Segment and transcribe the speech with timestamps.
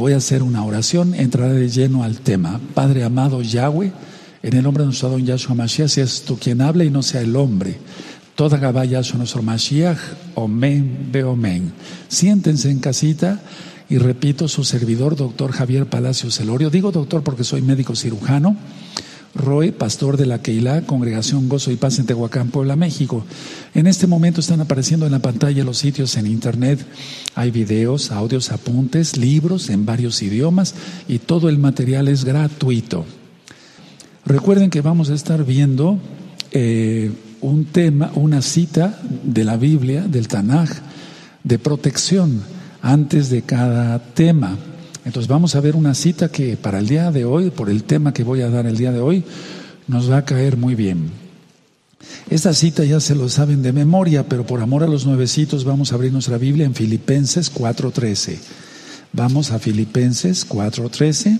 [0.00, 2.58] Voy a hacer una oración, entraré de lleno al tema.
[2.72, 3.92] Padre amado Yahweh,
[4.42, 7.20] en el nombre de nuestro don Yahshua Mashiach, seas tú quien hable y no sea
[7.20, 7.76] el hombre.
[8.34, 9.98] Toda Gabá Yahshua nuestro Mashiach,
[10.36, 11.74] Omen, Be Omen.
[12.08, 13.42] Siéntense en casita
[13.90, 16.70] y repito, su servidor, doctor Javier Palacios Celorio.
[16.70, 18.56] Digo doctor porque soy médico cirujano.
[19.34, 23.24] Roy, pastor de la Keilah, Congregación Gozo y Paz en Tehuacán, Puebla, México.
[23.74, 26.84] En este momento están apareciendo en la pantalla los sitios en internet.
[27.34, 30.74] Hay videos, audios, apuntes, libros en varios idiomas
[31.06, 33.04] y todo el material es gratuito.
[34.24, 35.98] Recuerden que vamos a estar viendo
[36.50, 40.70] eh, un tema, una cita de la Biblia, del Tanaj,
[41.44, 42.42] de protección
[42.82, 44.58] antes de cada tema.
[45.04, 48.12] Entonces vamos a ver una cita que para el día de hoy, por el tema
[48.12, 49.24] que voy a dar el día de hoy,
[49.88, 51.10] nos va a caer muy bien.
[52.28, 55.92] Esta cita ya se lo saben de memoria, pero por amor a los nuevecitos vamos
[55.92, 58.38] a abrir nuestra Biblia en Filipenses 4.13.
[59.12, 61.38] Vamos a Filipenses 4.13.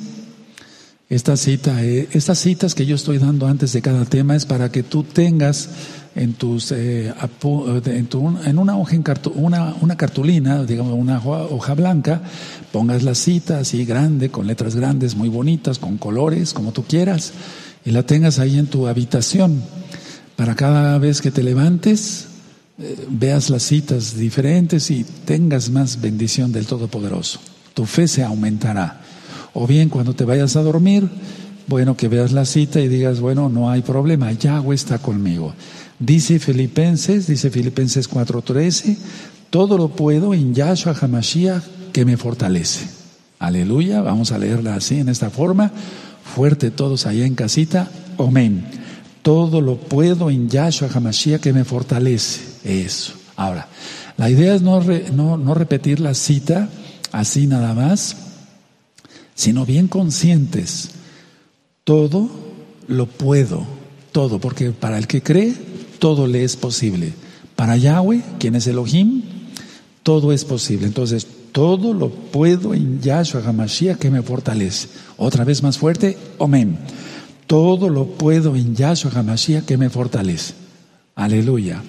[1.08, 4.70] Esta cita, eh, estas citas que yo estoy dando antes de cada tema es para
[4.70, 5.68] que tú tengas
[6.14, 7.12] en tus eh,
[7.86, 12.22] en, tu, en, una hoja en una, una cartulina, digamos una hoja blanca,
[12.72, 17.32] pongas la cita así grande, con letras grandes, muy bonitas, con colores, como tú quieras,
[17.84, 19.62] y la tengas ahí en tu habitación.
[20.36, 22.26] Para cada vez que te levantes,
[22.78, 27.38] eh, veas las citas diferentes y tengas más bendición del Todopoderoso.
[27.74, 29.02] Tu fe se aumentará.
[29.52, 31.08] O bien cuando te vayas a dormir,
[31.70, 35.54] bueno, que veas la cita y digas, bueno, no hay problema, Yahweh está conmigo.
[36.00, 38.98] Dice Filipenses, dice Filipenses 4:13,
[39.50, 42.88] todo lo puedo en Yahshua HaMashiach que me fortalece.
[43.38, 45.70] Aleluya, vamos a leerla así en esta forma,
[46.34, 48.64] fuerte todos allá en casita, amén.
[49.22, 52.40] Todo lo puedo en Yahshua HaMashiach que me fortalece.
[52.64, 53.12] Eso.
[53.36, 53.68] Ahora,
[54.16, 54.82] la idea es no,
[55.12, 56.68] no, no repetir la cita
[57.12, 58.16] así nada más,
[59.36, 60.99] sino bien conscientes.
[61.90, 62.30] Todo
[62.86, 63.66] lo puedo,
[64.12, 65.52] todo, porque para el que cree,
[65.98, 67.12] todo le es posible.
[67.56, 69.22] Para Yahweh, quien es Elohim,
[70.04, 70.86] todo es posible.
[70.86, 74.86] Entonces, todo lo puedo en Yahshua HaMashiach que me fortalece.
[75.16, 76.78] Otra vez más fuerte, amén.
[77.48, 80.54] Todo lo puedo en Yahshua HaMashiach que me fortalece.
[81.16, 81.82] Aleluya.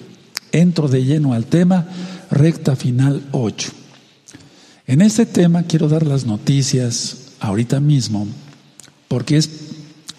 [0.50, 1.86] Entro de lleno al tema,
[2.28, 3.70] recta final 8.
[4.88, 8.26] En este tema quiero dar las noticias ahorita mismo,
[9.06, 9.61] porque es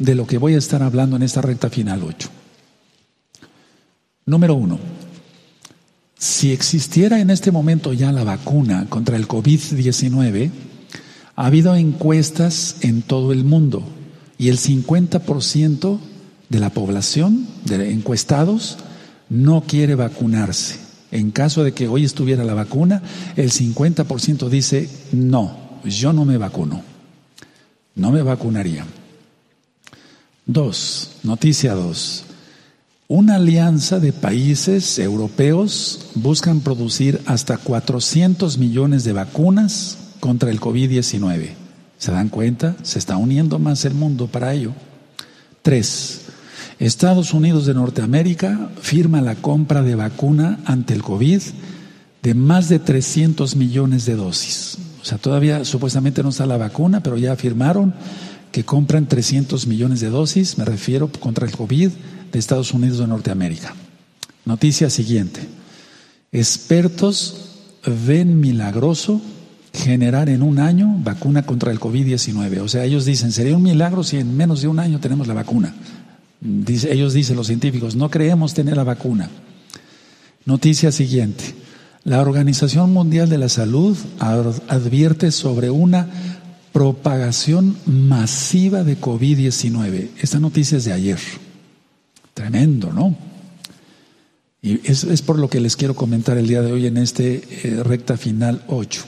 [0.04, 2.30] de lo que voy a estar hablando en esta recta final 8.
[4.26, 4.78] Número uno,
[6.18, 10.52] si existiera en este momento ya la vacuna contra el COVID-19,
[11.38, 13.84] ha habido encuestas en todo el mundo
[14.38, 16.00] y el 50%
[16.50, 18.78] de la población de encuestados
[19.30, 20.80] no quiere vacunarse.
[21.12, 23.02] En caso de que hoy estuviera la vacuna,
[23.38, 26.82] el 50% dice, no, yo no me vacuno,
[27.96, 28.86] no me vacunaría.
[30.46, 32.26] Dos, noticia dos.
[33.08, 41.52] Una alianza de países europeos buscan producir hasta 400 millones de vacunas contra el COVID-19.
[41.98, 42.76] ¿Se dan cuenta?
[42.82, 44.74] Se está uniendo más el mundo para ello.
[45.62, 46.24] Tres,
[46.78, 51.42] Estados Unidos de Norteamérica firma la compra de vacuna ante el COVID
[52.22, 54.78] de más de 300 millones de dosis.
[55.02, 57.94] O sea, todavía supuestamente no está la vacuna, pero ya firmaron
[58.54, 61.90] que compran 300 millones de dosis, me refiero contra el COVID
[62.32, 63.74] de Estados Unidos de Norteamérica.
[64.46, 65.42] Noticia siguiente.
[66.32, 67.50] Expertos
[68.06, 69.20] ven milagroso
[69.74, 72.60] generar en un año vacuna contra el COVID-19.
[72.62, 75.34] O sea, ellos dicen, sería un milagro si en menos de un año tenemos la
[75.34, 75.74] vacuna.
[76.68, 79.32] Ellos dicen, los científicos, no creemos tener la vacuna.
[80.46, 81.44] Noticia siguiente.
[82.04, 86.08] La Organización Mundial de la Salud advierte sobre una
[86.74, 90.10] propagación masiva de COVID-19.
[90.20, 91.20] Esta noticia es de ayer.
[92.34, 93.16] Tremendo, ¿no?
[94.62, 97.44] Y es, es, por lo que les quiero comentar el día de hoy en este
[97.64, 99.04] eh, recta final 8.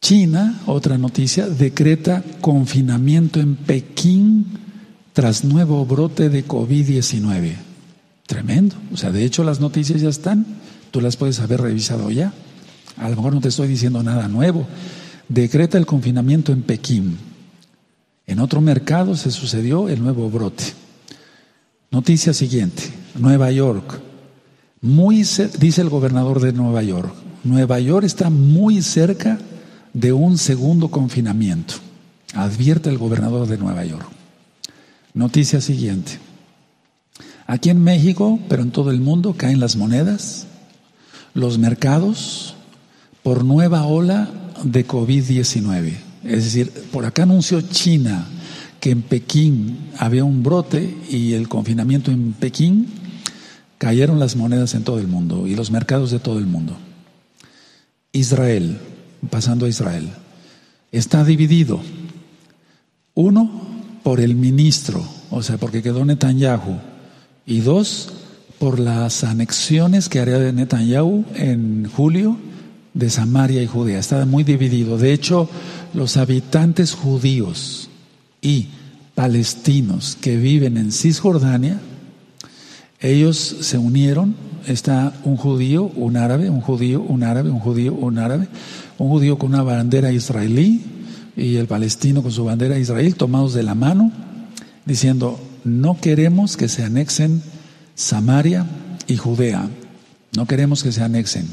[0.00, 4.46] China, otra noticia, decreta confinamiento en Pekín
[5.12, 7.54] tras nuevo brote de COVID-19.
[8.26, 8.76] Tremendo.
[8.92, 10.44] O sea, de hecho las noticias ya están,
[10.90, 12.32] tú las puedes haber revisado ya.
[12.96, 14.66] A lo mejor no te estoy diciendo nada nuevo.
[15.28, 17.16] Decreta el confinamiento en Pekín.
[18.26, 20.64] En otro mercado se sucedió el nuevo brote.
[21.90, 22.82] Noticia siguiente,
[23.14, 24.00] Nueva York.
[24.80, 29.38] Muy dice el gobernador de Nueva York, Nueva York está muy cerca
[29.92, 31.74] de un segundo confinamiento.
[32.34, 34.06] Advierte el gobernador de Nueva York.
[35.14, 36.18] Noticia siguiente.
[37.46, 40.46] Aquí en México, pero en todo el mundo, caen las monedas,
[41.34, 42.56] los mercados,
[43.22, 44.28] por nueva ola
[44.64, 45.92] de COVID-19.
[46.24, 48.26] Es decir, por acá anunció China
[48.80, 52.86] que en Pekín había un brote y el confinamiento en Pekín
[53.78, 56.76] cayeron las monedas en todo el mundo y los mercados de todo el mundo.
[58.12, 58.78] Israel,
[59.30, 60.08] pasando a Israel,
[60.92, 61.80] está dividido.
[63.14, 63.50] Uno,
[64.02, 66.78] por el ministro, o sea, porque quedó Netanyahu.
[67.46, 68.12] Y dos,
[68.58, 72.38] por las anexiones que haría Netanyahu en julio
[72.94, 73.98] de Samaria y Judea.
[73.98, 74.96] Estaba muy dividido.
[74.96, 75.48] De hecho,
[75.92, 77.90] los habitantes judíos
[78.40, 78.68] y
[79.14, 81.80] palestinos que viven en Cisjordania,
[83.00, 84.34] ellos se unieron.
[84.66, 88.48] Está un judío, un árabe, un judío, un árabe, un judío, un árabe,
[88.96, 90.82] un judío con una bandera israelí
[91.36, 94.10] y el palestino con su bandera israelí, tomados de la mano,
[94.86, 97.42] diciendo, no queremos que se anexen
[97.94, 98.66] Samaria
[99.06, 99.68] y Judea,
[100.36, 101.46] no queremos que se anexen.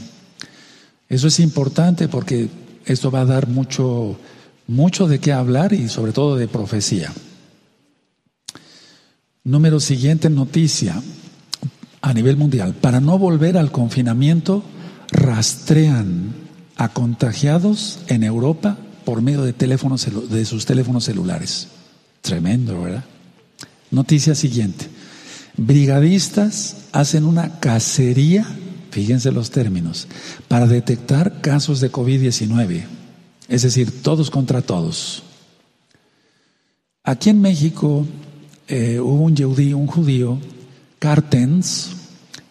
[1.12, 2.48] Eso es importante porque
[2.86, 4.16] esto va a dar mucho,
[4.68, 7.12] mucho de qué hablar y sobre todo de profecía.
[9.44, 11.02] Número siguiente noticia
[12.02, 12.76] a nivel mundial.
[12.76, 14.64] Para no volver al confinamiento,
[15.12, 16.34] rastrean
[16.78, 21.68] a contagiados en Europa por medio de, teléfonos, de sus teléfonos celulares.
[22.22, 23.04] Tremendo, ¿verdad?
[23.92, 24.88] Noticia siguiente.
[25.58, 28.48] Brigadistas hacen una cacería
[28.92, 30.08] fíjense los términos,
[30.48, 32.84] para detectar casos de COVID-19,
[33.48, 35.24] es decir, todos contra todos.
[37.04, 38.06] Aquí en México
[38.68, 40.38] eh, hubo un, judío, un judío,
[41.00, 41.94] Cartens,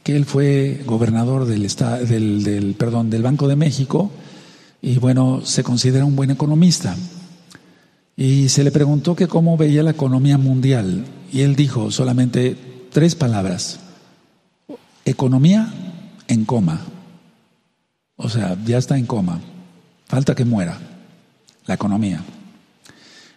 [0.03, 1.69] que él fue gobernador del,
[2.09, 4.11] del, del Banco de México
[4.83, 6.97] y bueno, se considera un buen economista.
[8.17, 12.57] Y se le preguntó que cómo veía la economía mundial y él dijo solamente
[12.91, 13.79] tres palabras,
[15.05, 15.73] economía
[16.31, 16.81] en coma.
[18.17, 19.41] O sea, ya está en coma.
[20.07, 20.79] Falta que muera
[21.67, 22.23] la economía.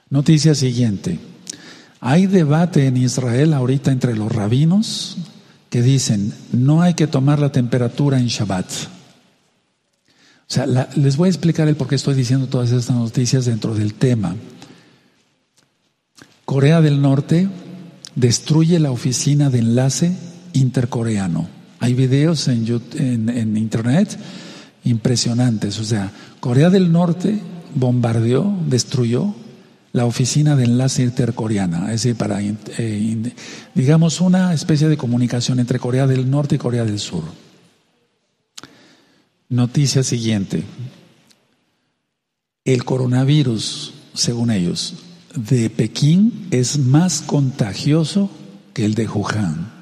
[0.10, 1.20] Noticia siguiente.
[2.00, 5.18] Hay debate en Israel ahorita entre los rabinos
[5.70, 8.68] que dicen, no hay que tomar la temperatura en Shabbat.
[8.68, 13.74] O sea, les voy a explicar el por qué estoy diciendo todas estas noticias dentro
[13.74, 14.36] del tema.
[16.46, 17.50] Corea del Norte
[18.16, 20.16] destruye la oficina de enlace
[20.54, 21.48] intercoreano.
[21.84, 22.66] Hay videos en,
[22.98, 24.18] en, Internet
[24.86, 25.80] impresionantes.
[25.80, 27.42] O sea, Corea del Norte
[27.76, 29.36] bombardeó, destruyó
[29.92, 33.34] la oficina de enlace intercoreana, es decir, para, eh,
[33.76, 37.26] digamos, una especie de comunicación entre Corea del Norte y Corea del Sur.
[39.50, 40.64] Noticia siguiente.
[42.64, 44.94] El coronavirus, según ellos,
[45.36, 48.30] de Pekín es más contagioso
[48.74, 49.73] que el de Wuhan.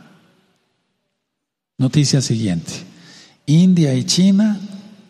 [1.81, 2.71] Noticia siguiente.
[3.47, 4.59] India y China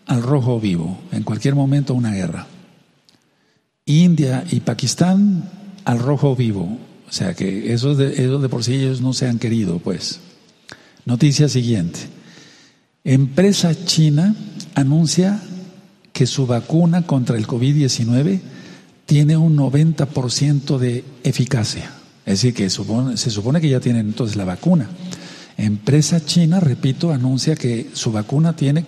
[0.05, 2.47] al rojo vivo, en cualquier momento una guerra.
[3.85, 5.49] India y Pakistán
[5.83, 6.79] al rojo vivo,
[7.09, 10.21] o sea que eso de, de por sí ellos no se han querido, pues.
[11.03, 11.99] Noticia siguiente.
[13.03, 14.33] Empresa china
[14.73, 15.41] anuncia
[16.13, 18.39] que su vacuna contra el COVID-19
[19.05, 21.91] tiene un 90% de eficacia.
[22.25, 24.87] Es decir, que se supone que ya tienen entonces la vacuna.
[25.57, 28.85] Empresa china, repito, anuncia que su vacuna tiene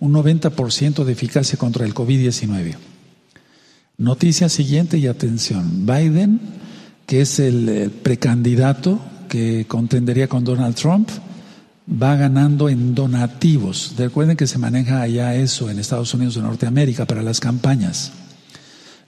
[0.00, 2.74] un 90% de eficacia contra el COVID-19.
[3.98, 5.86] Noticia siguiente y atención.
[5.86, 6.40] Biden,
[7.06, 11.08] que es el precandidato que contendería con Donald Trump,
[11.90, 13.94] va ganando en donativos.
[13.96, 18.12] Recuerden que se maneja allá eso en Estados Unidos de Norteamérica para las campañas.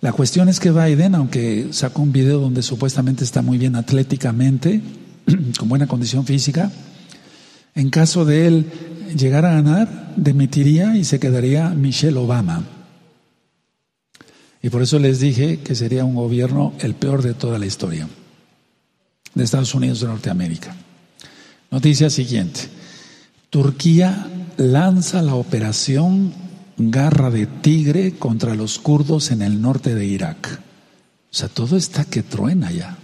[0.01, 4.83] La cuestión es que Biden, aunque sacó un video donde supuestamente está muy bien atléticamente,
[5.59, 6.71] con buena condición física,
[7.77, 8.67] en caso de él
[9.17, 12.65] llegar a ganar, demitiría y se quedaría Michelle Obama.
[14.63, 18.09] Y por eso les dije que sería un gobierno el peor de toda la historia
[19.35, 20.75] de Estados Unidos de Norteamérica.
[21.71, 22.61] Noticia siguiente.
[23.51, 26.33] Turquía lanza la operación
[26.79, 30.61] Garra de Tigre contra los kurdos en el norte de Irak.
[31.31, 32.97] O sea, todo está que truena ya.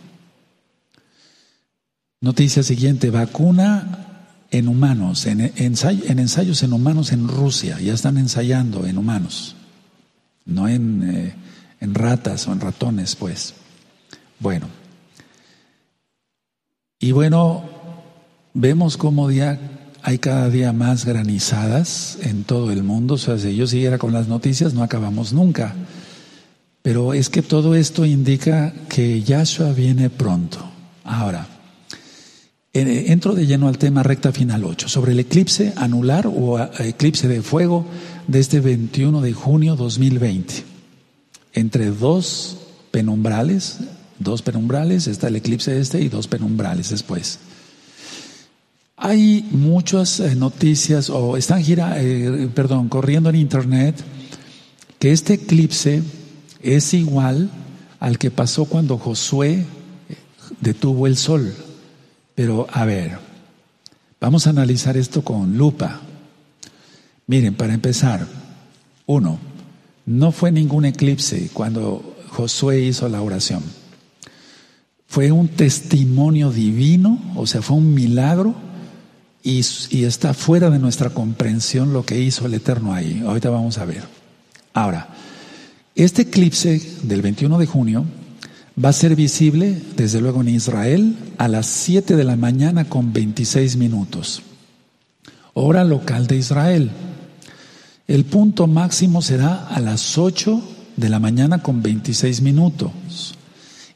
[2.22, 3.10] Noticia siguiente.
[3.10, 4.11] Vacuna
[4.52, 9.56] en humanos, en, ensayos en humanos en Rusia, ya están ensayando en humanos,
[10.44, 11.34] no en, eh,
[11.80, 13.54] en ratas o en ratones, pues.
[14.38, 14.68] Bueno,
[17.00, 17.64] y bueno,
[18.52, 19.58] vemos cómo día,
[20.02, 24.12] hay cada día más granizadas en todo el mundo, o sea, si yo siguiera con
[24.12, 25.74] las noticias no acabamos nunca.
[26.82, 30.58] Pero es que todo esto indica que Yahshua viene pronto.
[31.04, 31.46] Ahora,
[32.74, 37.42] entro de lleno al tema recta final 8, sobre el eclipse anular o eclipse de
[37.42, 37.86] fuego
[38.26, 40.64] de este 21 de junio 2020.
[41.54, 42.56] entre dos
[42.90, 43.78] penumbrales,
[44.18, 47.38] dos penumbrales, está el eclipse este y dos penumbrales después.
[48.96, 53.96] Hay muchas eh, noticias, o están gira, eh, perdón, corriendo en internet,
[54.98, 56.02] que este eclipse
[56.62, 57.50] es igual
[57.98, 59.66] al que pasó cuando Josué
[60.60, 61.52] detuvo el sol.
[62.42, 63.18] Pero a ver,
[64.20, 66.00] vamos a analizar esto con lupa.
[67.28, 68.26] Miren, para empezar,
[69.06, 69.38] uno,
[70.06, 73.62] no fue ningún eclipse cuando Josué hizo la oración.
[75.06, 78.56] Fue un testimonio divino, o sea, fue un milagro
[79.44, 79.60] y,
[80.04, 83.22] está fuera de nuestra comprensión lo que hizo el Eterno ahí.
[83.24, 84.02] Ahorita vamos a ver.
[84.74, 85.10] Ahora,
[85.94, 88.04] este eclipse del 21 de junio
[88.82, 93.12] va a ser visible, desde luego, en Israel a las 7 de la mañana con
[93.12, 94.42] 26 minutos.
[95.54, 96.90] Hora local de Israel.
[98.08, 100.62] El punto máximo será a las 8
[100.96, 103.34] de la mañana con 26 minutos.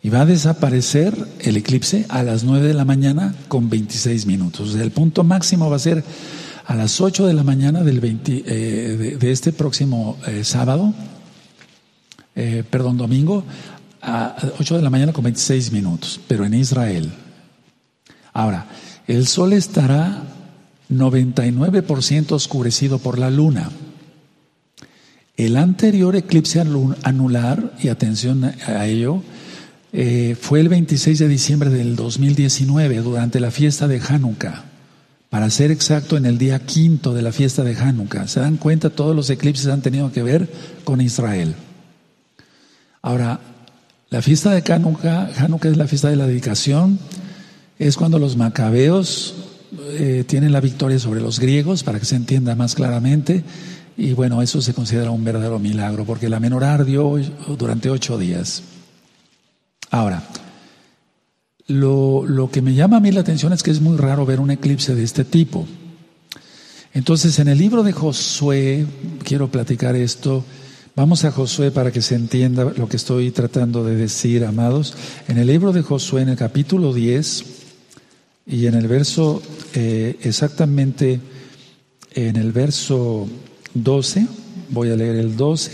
[0.02, 4.74] Y va a desaparecer el eclipse a las 9 de la mañana con 26 minutos.
[4.76, 6.04] el punto máximo va a ser
[6.64, 10.94] a las 8 de la mañana del eh, de, este próximo eh, sábado
[12.38, 13.44] eh, perdón, domingo,
[14.06, 17.12] a 8 de la mañana con 26 minutos, pero en Israel.
[18.32, 18.66] Ahora,
[19.08, 20.22] el sol estará
[20.90, 23.70] 99% oscurecido por la luna.
[25.36, 26.60] El anterior eclipse
[27.02, 29.22] anular, y atención a ello,
[29.92, 34.64] eh, fue el 26 de diciembre del 2019, durante la fiesta de Hanukkah.
[35.28, 38.28] Para ser exacto, en el día quinto de la fiesta de Hanukkah.
[38.28, 38.90] ¿Se dan cuenta?
[38.90, 40.48] Todos los eclipses han tenido que ver
[40.84, 41.54] con Israel.
[43.02, 43.40] Ahora,
[44.10, 46.98] la fiesta de Hanukkah, Hanukkah es la fiesta de la dedicación,
[47.78, 49.34] es cuando los macabeos
[49.90, 53.42] eh, tienen la victoria sobre los griegos, para que se entienda más claramente,
[53.96, 57.16] y bueno, eso se considera un verdadero milagro, porque la menor ardió
[57.58, 58.62] durante ocho días.
[59.90, 60.22] Ahora,
[61.66, 64.38] lo, lo que me llama a mí la atención es que es muy raro ver
[64.38, 65.66] un eclipse de este tipo.
[66.94, 68.86] Entonces, en el libro de Josué,
[69.24, 70.44] quiero platicar esto,
[70.96, 74.94] Vamos a Josué para que se entienda lo que estoy tratando de decir, amados.
[75.28, 77.44] En el libro de Josué, en el capítulo 10,
[78.46, 79.42] y en el verso,
[79.74, 81.20] eh, exactamente
[82.12, 83.28] en el verso
[83.74, 84.26] 12,
[84.70, 85.72] voy a leer el 12.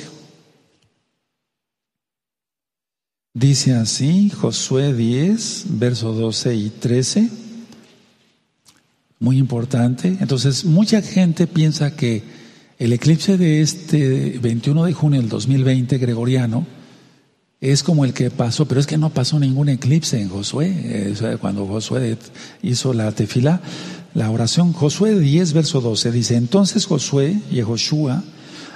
[3.33, 7.31] Dice así, Josué 10, verso 12 y 13.
[9.21, 10.17] Muy importante.
[10.19, 12.42] Entonces, mucha gente piensa que
[12.83, 16.67] el eclipse de este 21 de junio del 2020 gregoriano
[17.61, 21.15] es como el que pasó, pero es que no pasó ningún eclipse en Josué.
[21.41, 22.19] Cuando Josué
[22.61, 23.61] hizo la tefila,
[24.15, 28.25] la oración, Josué 10, verso 12, dice, entonces Josué, Yehoshua,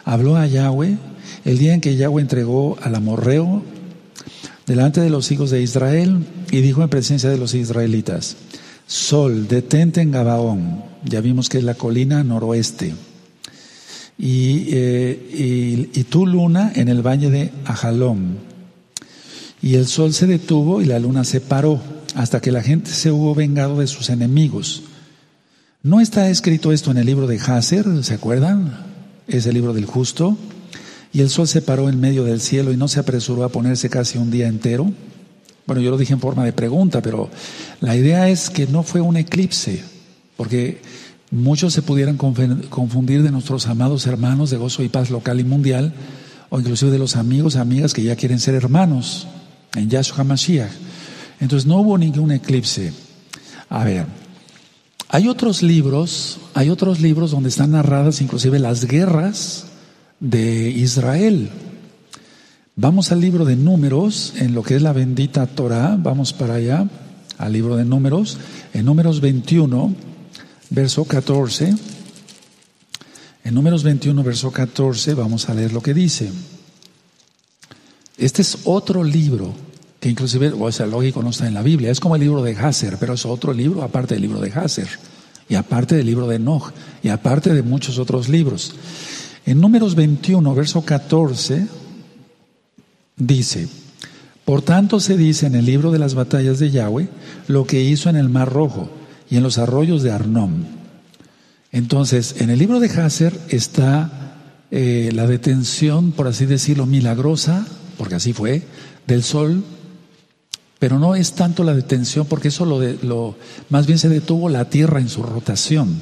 [0.05, 0.99] habló a Yahweh
[1.45, 3.65] el día en que Yahweh entregó al amorreo
[4.67, 8.37] delante de los hijos de Israel y dijo en presencia de los israelitas,
[8.87, 12.95] Sol, detente en Gabaón, ya vimos que es la colina noroeste
[14.19, 18.39] eh, y, tu luna en el valle de Ajalón.
[19.63, 21.81] Y el sol se detuvo y la luna se paró
[22.15, 24.85] hasta que la gente se hubo vengado de sus enemigos.
[25.83, 27.85] ¿No está escrito esto en el libro de Hazer?
[28.03, 28.87] ¿Se acuerdan?
[29.29, 30.37] Es el libro del justo.
[31.13, 33.89] Y el sol se paró en medio del cielo y no se apresuró a ponerse
[33.89, 34.93] casi un día entero.
[35.67, 37.29] Bueno, yo lo dije en forma de pregunta, pero
[37.81, 39.83] la idea es que no fue un eclipse,
[40.37, 40.81] porque
[41.31, 45.93] Muchos se pudieran confundir de nuestros amados hermanos de gozo y paz local y mundial,
[46.51, 49.27] o inclusive de los amigos, amigas que ya quieren ser hermanos
[49.75, 50.71] en Yahshua Mashiach.
[51.41, 52.93] Entonces no hubo ningún eclipse.
[53.69, 54.07] A ver,
[55.09, 59.67] hay otros libros, hay otros libros donde están narradas inclusive las guerras
[60.21, 61.51] de Israel.
[62.77, 66.87] Vamos al libro de números, en lo que es la bendita Torah, vamos para allá,
[67.39, 68.39] al libro de números,
[68.73, 70.16] en números 21
[70.71, 71.75] verso 14.
[73.45, 76.31] En números 21, verso 14, vamos a leer lo que dice.
[78.19, 79.55] Este es otro libro
[80.01, 81.91] que inclusive, o sea, lógico, no está en la Biblia.
[81.91, 84.89] Es como el libro de Hasser, pero es otro libro aparte del libro de Hasser,
[85.49, 88.75] y aparte del libro de Enoch, y aparte de muchos otros libros.
[89.47, 91.67] En números 21, verso 14,
[93.17, 93.69] dice,
[94.45, 97.09] por tanto se dice en el libro de las batallas de Yahweh
[97.49, 98.91] lo que hizo en el Mar Rojo
[99.31, 100.67] y en los arroyos de Arnón.
[101.73, 104.11] Entonces, en el libro de Hasser está
[104.71, 107.67] eh, la detención, por así decirlo, milagrosa,
[107.99, 108.63] porque así fue,
[109.07, 109.63] del sol,
[110.79, 113.37] pero no es tanto la detención, porque eso lo, de, lo
[113.71, 116.01] más bien se detuvo la Tierra en su rotación.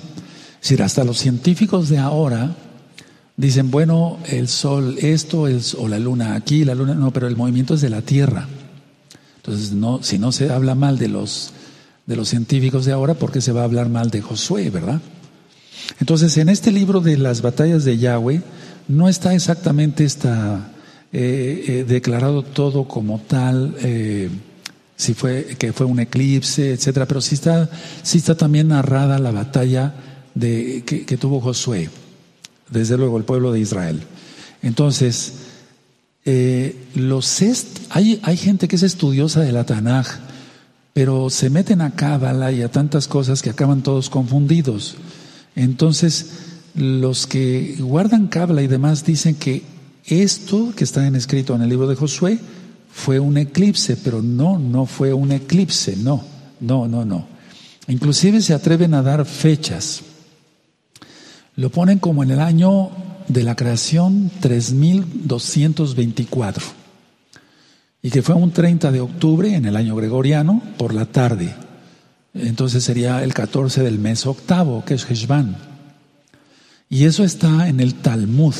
[0.54, 2.56] Es decir, hasta los científicos de ahora
[3.36, 7.36] dicen, bueno, el sol esto, es o la luna aquí, la luna no, pero el
[7.36, 8.48] movimiento es de la Tierra.
[9.36, 11.52] Entonces, no, si no se habla mal de los,
[12.06, 15.00] de los científicos de ahora, ¿por qué se va a hablar mal de Josué, verdad?
[16.00, 18.42] Entonces, en este libro de las batallas de Yahweh,
[18.88, 20.64] no está exactamente eh,
[21.12, 24.28] eh, declarado todo como tal, eh,
[24.96, 27.70] si fue, que fue un eclipse, etcétera, pero sí está,
[28.02, 29.94] sí está también narrada la batalla
[30.34, 31.90] de, que, tuvo Josué,
[32.70, 34.02] desde luego el pueblo de Israel.
[34.62, 35.34] Entonces,
[36.94, 37.42] los
[37.90, 40.06] hay, hay gente que es estudiosa de la Tanaj,
[40.94, 44.94] pero se meten a Cábala y a tantas cosas que acaban todos confundidos.
[45.56, 46.30] Entonces,
[46.76, 49.64] los que guardan Cábala y demás dicen que
[50.06, 52.38] esto que está en escrito en el libro de Josué
[52.92, 56.22] fue un eclipse, pero no, no fue un eclipse, no,
[56.60, 57.26] no, no, no.
[57.88, 60.02] Inclusive se atreven a dar fechas.
[61.56, 62.90] Lo ponen como en el año
[63.26, 66.83] de la creación 3224
[68.04, 71.54] y que fue un 30 de octubre en el año gregoriano por la tarde.
[72.34, 75.56] Entonces sería el 14 del mes octavo, que es Heshvan.
[76.90, 78.54] Y eso está en el Talmud.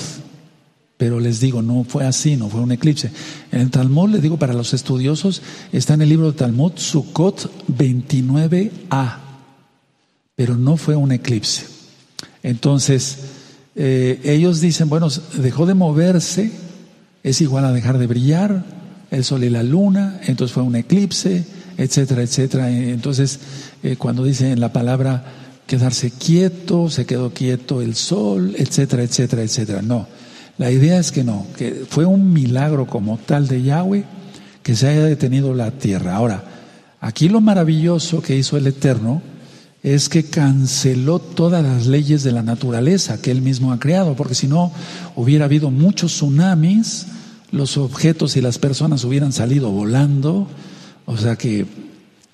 [0.96, 3.10] Pero les digo, no fue así, no fue un eclipse.
[3.52, 7.68] En el Talmud, les digo, para los estudiosos, está en el libro de Talmud, Sukkot
[7.68, 9.18] 29a.
[10.36, 11.66] Pero no fue un eclipse.
[12.42, 13.18] Entonces,
[13.76, 16.50] eh, ellos dicen, bueno, dejó de moverse,
[17.22, 18.83] es igual a dejar de brillar,
[19.14, 21.44] el sol y la luna, entonces fue un eclipse,
[21.76, 22.70] etcétera, etcétera.
[22.70, 23.38] Entonces,
[23.82, 25.24] eh, cuando dicen la palabra
[25.66, 29.82] quedarse quieto, se quedó quieto el sol, etcétera, etcétera, etcétera.
[29.82, 30.06] No,
[30.58, 34.04] la idea es que no, que fue un milagro como tal de Yahweh
[34.62, 36.16] que se haya detenido la tierra.
[36.16, 36.44] Ahora,
[37.00, 39.22] aquí lo maravilloso que hizo el Eterno
[39.82, 44.34] es que canceló todas las leyes de la naturaleza que él mismo ha creado, porque
[44.34, 44.72] si no
[45.14, 47.06] hubiera habido muchos tsunamis,
[47.54, 50.48] los objetos y las personas hubieran salido volando,
[51.06, 51.66] o sea que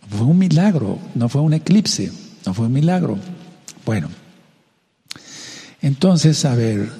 [0.09, 2.11] fue un milagro, no fue un eclipse,
[2.47, 3.19] no fue un milagro.
[3.85, 4.09] Bueno,
[5.83, 6.91] entonces, a ver,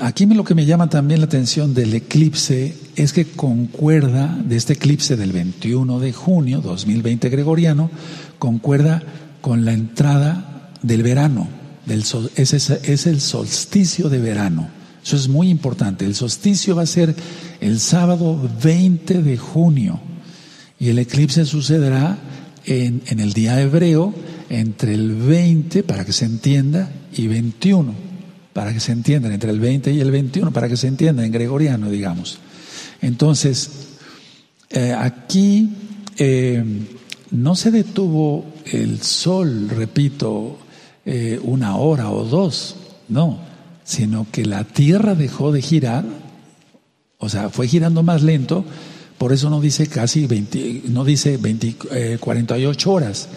[0.00, 4.74] aquí lo que me llama también la atención del eclipse es que concuerda, de este
[4.74, 7.90] eclipse del 21 de junio 2020 gregoriano,
[8.38, 9.02] concuerda
[9.40, 11.48] con la entrada del verano,
[11.86, 12.04] del
[12.36, 14.83] es, es el solsticio de verano.
[15.04, 16.06] Eso es muy importante.
[16.06, 17.14] El solsticio va a ser
[17.60, 20.00] el sábado 20 de junio
[20.80, 22.16] y el eclipse sucederá
[22.64, 24.14] en, el día hebreo
[24.48, 27.94] entre el 20, para que se entienda, y 21,
[28.54, 31.32] para que se entienda, entre el 20 y el 21, para que se entienda, en
[31.32, 32.38] gregoriano, digamos.
[33.02, 33.70] Entonces,
[34.70, 35.68] eh, aquí
[36.16, 36.64] eh,
[37.30, 40.58] no se detuvo el sol, repito,
[41.04, 42.76] eh, una hora o dos,
[43.08, 43.53] no,
[43.84, 46.04] sino que la tierra dejó de girar,
[47.18, 48.64] o sea, fue girando más lento,
[49.18, 53.28] por eso no dice casi 20, no dice 20, 48 horas,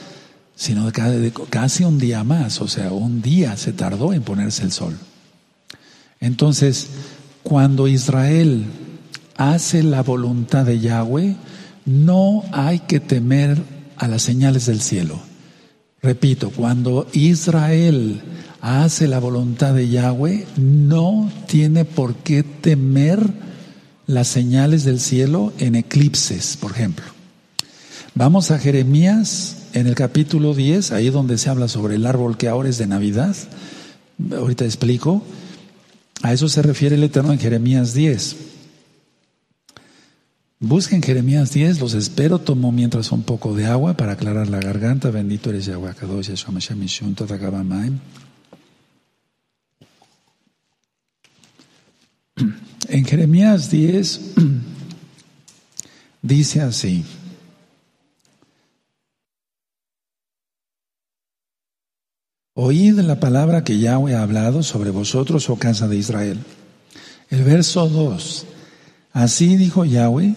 [0.55, 0.91] sino
[1.49, 4.97] casi un día más, o sea, un día se tardó en ponerse el sol.
[6.19, 6.88] Entonces,
[7.43, 8.65] cuando Israel
[9.38, 11.36] hace la voluntad de Yahweh,
[11.86, 13.62] no hay que temer
[13.97, 15.19] a las señales del cielo.
[16.01, 18.21] Repito, cuando Israel
[18.61, 23.19] hace la voluntad de Yahweh, no tiene por qué temer
[24.07, 27.05] las señales del cielo en eclipses, por ejemplo.
[28.15, 32.47] Vamos a Jeremías en el capítulo 10, ahí donde se habla sobre el árbol que
[32.47, 33.35] ahora es de Navidad.
[34.31, 35.23] Ahorita explico.
[36.23, 38.35] A eso se refiere el Eterno en Jeremías 10.
[40.59, 45.11] Busquen Jeremías 10, los espero, tomo mientras un poco de agua para aclarar la garganta.
[45.11, 46.51] Bendito eres Yahweh Kadosh, Yeshua
[52.89, 54.21] En Jeremías 10
[56.21, 57.04] dice así.
[62.54, 66.39] Oíd la palabra que Yahweh ha hablado sobre vosotros, oh casa de Israel.
[67.30, 68.45] El verso 2.
[69.13, 70.34] Así dijo Yahweh,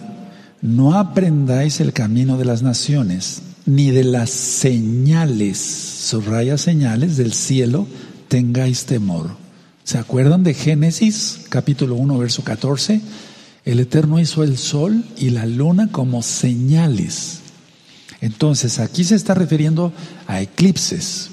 [0.61, 7.87] no aprendáis el camino de las naciones, ni de las señales, subraya señales del cielo,
[8.27, 9.40] tengáis temor.
[9.83, 13.01] ¿Se acuerdan de Génesis capítulo 1, verso 14?
[13.65, 17.39] El Eterno hizo el sol y la luna como señales.
[18.21, 19.91] Entonces, aquí se está refiriendo
[20.27, 21.29] a eclipses.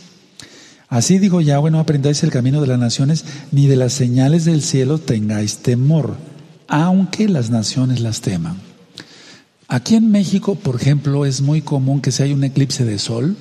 [0.88, 4.62] Así dijo Yahweh, no aprendáis el camino de las naciones, ni de las señales del
[4.62, 6.16] cielo tengáis temor,
[6.66, 8.56] aunque las naciones las teman.
[9.68, 13.36] Aquí en México, por ejemplo, es muy común que si hay un eclipse de sol,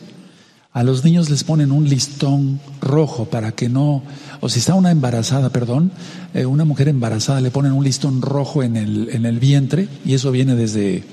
[0.77, 4.03] A los niños les ponen un listón rojo para que no,
[4.41, 5.91] o si está una embarazada, perdón,
[6.35, 10.13] eh, una mujer embarazada le ponen un listón rojo en el, en el vientre, y
[10.13, 11.03] eso viene desde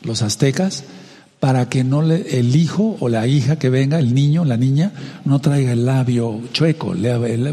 [0.00, 0.84] los aztecas,
[1.38, 4.92] para que no le, el hijo o la hija que venga, el niño, la niña,
[5.26, 6.94] no traiga el labio chueco,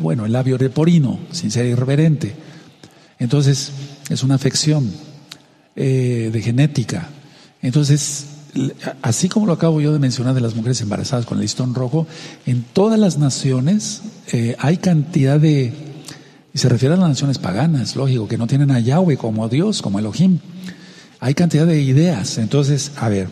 [0.02, 2.34] bueno, el labio reporino, sin ser irreverente.
[3.20, 3.74] Entonces,
[4.10, 4.90] es una afección
[5.76, 7.10] eh, de genética.
[7.62, 8.37] Entonces,
[9.02, 12.08] así como lo acabo yo de mencionar de las mujeres embarazadas con el listón rojo,
[12.46, 15.74] en todas las naciones eh, hay cantidad de,
[16.54, 19.82] y se refiere a las naciones paganas, lógico, que no tienen a Yahweh como Dios,
[19.82, 20.40] como Elohim.
[21.20, 22.38] Hay cantidad de ideas.
[22.38, 23.28] Entonces, a ver,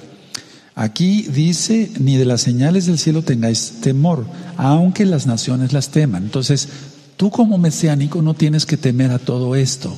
[0.75, 4.25] aquí dice, ni de las señales del cielo tengáis temor,
[4.57, 6.23] aunque las naciones las teman.
[6.23, 6.67] Entonces,
[7.17, 9.97] tú como mesiánico no tienes que temer a todo esto.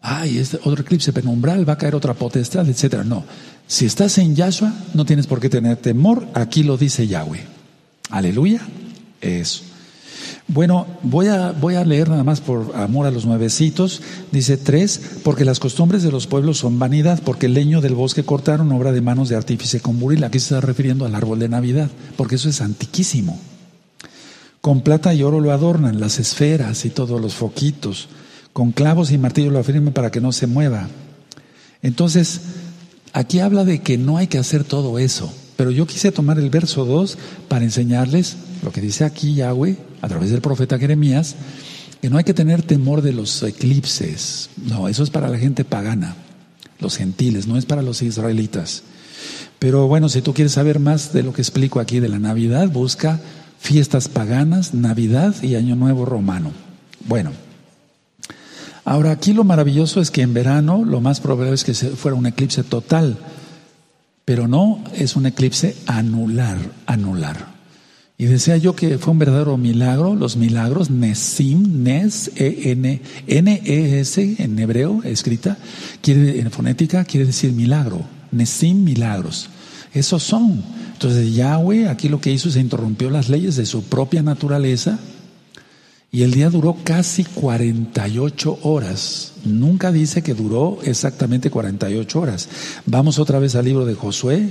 [0.00, 3.04] Ay, este otro eclipse penumbral, va a caer otra potestad, etcétera.
[3.04, 3.24] No.
[3.70, 6.26] Si estás en Yahshua, no tienes por qué tener temor.
[6.34, 7.44] Aquí lo dice Yahweh.
[8.10, 8.60] Aleluya.
[9.20, 9.62] Eso.
[10.48, 14.02] Bueno, voy a, voy a leer nada más por amor a los nuevecitos.
[14.32, 18.24] Dice tres, porque las costumbres de los pueblos son vanidad, porque el leño del bosque
[18.24, 20.24] cortaron obra de manos de artífice con buril.
[20.24, 23.38] Aquí se está refiriendo al árbol de Navidad, porque eso es antiquísimo.
[24.60, 28.08] Con plata y oro lo adornan, las esferas y todos los foquitos.
[28.52, 30.88] Con clavos y martillo lo afirman para que no se mueva.
[31.82, 32.40] Entonces,
[33.12, 36.50] Aquí habla de que no hay que hacer todo eso, pero yo quise tomar el
[36.50, 37.18] verso 2
[37.48, 41.34] para enseñarles lo que dice aquí Yahweh a través del profeta Jeremías,
[42.00, 44.50] que no hay que tener temor de los eclipses.
[44.56, 46.16] No, eso es para la gente pagana,
[46.78, 48.84] los gentiles, no es para los israelitas.
[49.58, 52.68] Pero bueno, si tú quieres saber más de lo que explico aquí de la Navidad,
[52.68, 53.20] busca
[53.58, 56.52] fiestas paganas, Navidad y Año Nuevo romano.
[57.06, 57.32] Bueno,
[58.84, 62.26] Ahora, aquí lo maravilloso es que en verano lo más probable es que fuera un
[62.26, 63.18] eclipse total,
[64.24, 67.60] pero no es un eclipse anular, anular.
[68.16, 73.00] Y decía yo que fue un verdadero milagro, los milagros, Nesim, Nes, E, N,
[73.64, 75.56] E, S, en hebreo, escrita,
[76.02, 78.04] quiere, en fonética, quiere decir milagro.
[78.30, 79.48] Nesim, milagros.
[79.94, 80.62] Esos son.
[80.92, 84.98] Entonces Yahweh aquí lo que hizo es interrumpió las leyes de su propia naturaleza
[86.12, 89.32] y el día duró casi 48 horas.
[89.44, 92.48] Nunca dice que duró exactamente 48 horas.
[92.86, 94.48] Vamos otra vez al libro de Josué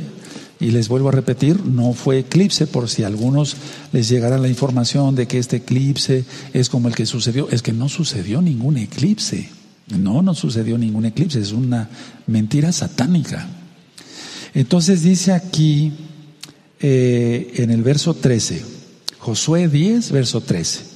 [0.61, 3.57] y les vuelvo a repetir, no fue eclipse por si a algunos
[3.91, 7.49] les llegara la información de que este eclipse es como el que sucedió.
[7.49, 9.49] Es que no sucedió ningún eclipse.
[9.97, 11.39] No, no sucedió ningún eclipse.
[11.39, 11.89] Es una
[12.27, 13.47] mentira satánica.
[14.53, 15.91] Entonces dice aquí
[16.79, 18.63] eh, en el verso 13,
[19.19, 20.88] Josué 10, verso 13.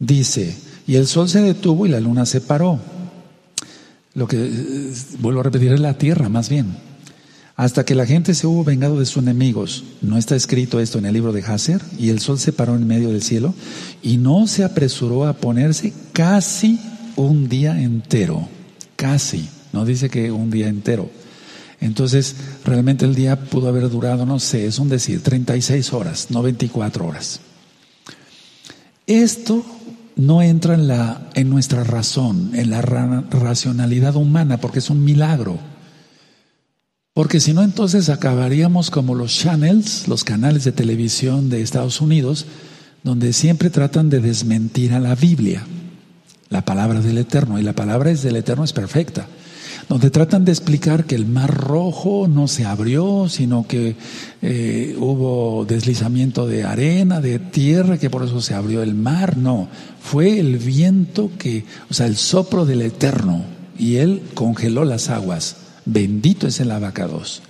[0.00, 2.80] Dice, y el sol se detuvo y la luna se paró.
[4.14, 6.74] Lo que, eh, vuelvo a repetir, es la tierra más bien.
[7.54, 9.84] Hasta que la gente se hubo vengado de sus enemigos.
[10.00, 11.82] No está escrito esto en el libro de Hazer.
[11.98, 13.54] Y el sol se paró en medio del cielo
[14.02, 16.80] y no se apresuró a ponerse casi
[17.16, 18.48] un día entero.
[18.96, 19.46] Casi.
[19.74, 21.10] No dice que un día entero.
[21.80, 22.34] Entonces,
[22.64, 27.06] realmente el día pudo haber durado, no sé, es un decir, 36 horas, no 24
[27.06, 27.40] horas.
[29.06, 29.64] Esto
[30.16, 35.58] no entra en, la, en nuestra razón, en la racionalidad humana, porque es un milagro.
[37.12, 42.46] Porque si no, entonces acabaríamos como los channels, los canales de televisión de Estados Unidos,
[43.02, 45.64] donde siempre tratan de desmentir a la Biblia,
[46.48, 49.26] la palabra del Eterno, y la palabra es del Eterno es perfecta
[49.88, 53.96] donde tratan de explicar que el mar rojo no se abrió, sino que
[54.42, 59.36] eh, hubo deslizamiento de arena, de tierra, que por eso se abrió el mar.
[59.36, 59.68] No,
[60.00, 63.44] fue el viento que, o sea, el soplo del Eterno,
[63.78, 65.56] y él congeló las aguas.
[65.86, 67.42] Bendito es el abacados.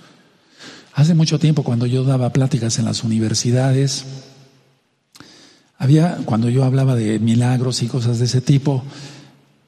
[0.93, 4.05] Hace mucho tiempo, cuando yo daba pláticas en las universidades,
[5.77, 8.83] había, cuando yo hablaba de milagros y cosas de ese tipo,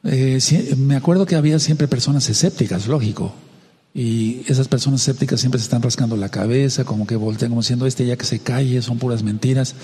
[0.03, 0.39] eh,
[0.77, 3.33] me acuerdo que había siempre personas escépticas, lógico.
[3.93, 7.85] Y esas personas escépticas siempre se están rascando la cabeza, como que voltean, como diciendo,
[7.85, 9.75] este ya que se calle, son puras mentiras.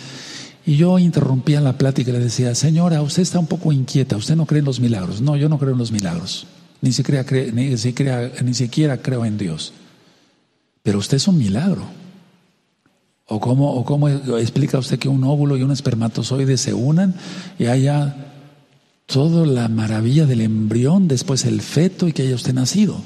[0.65, 4.35] Y yo interrumpía la plática y le decía, señora, usted está un poco inquieta, usted
[4.35, 5.21] no cree en los milagros.
[5.21, 6.47] No, yo no creo en los milagros.
[6.81, 9.73] Ni siquiera, ni, siquiera, ni siquiera creo en Dios.
[10.83, 11.83] Pero usted es un milagro.
[13.25, 17.13] ¿O cómo, ¿O cómo explica usted que un óvulo y un espermatozoide se unan
[17.59, 18.28] y haya
[19.11, 23.01] toda la maravilla del embrión, después el feto y que haya usted nacido.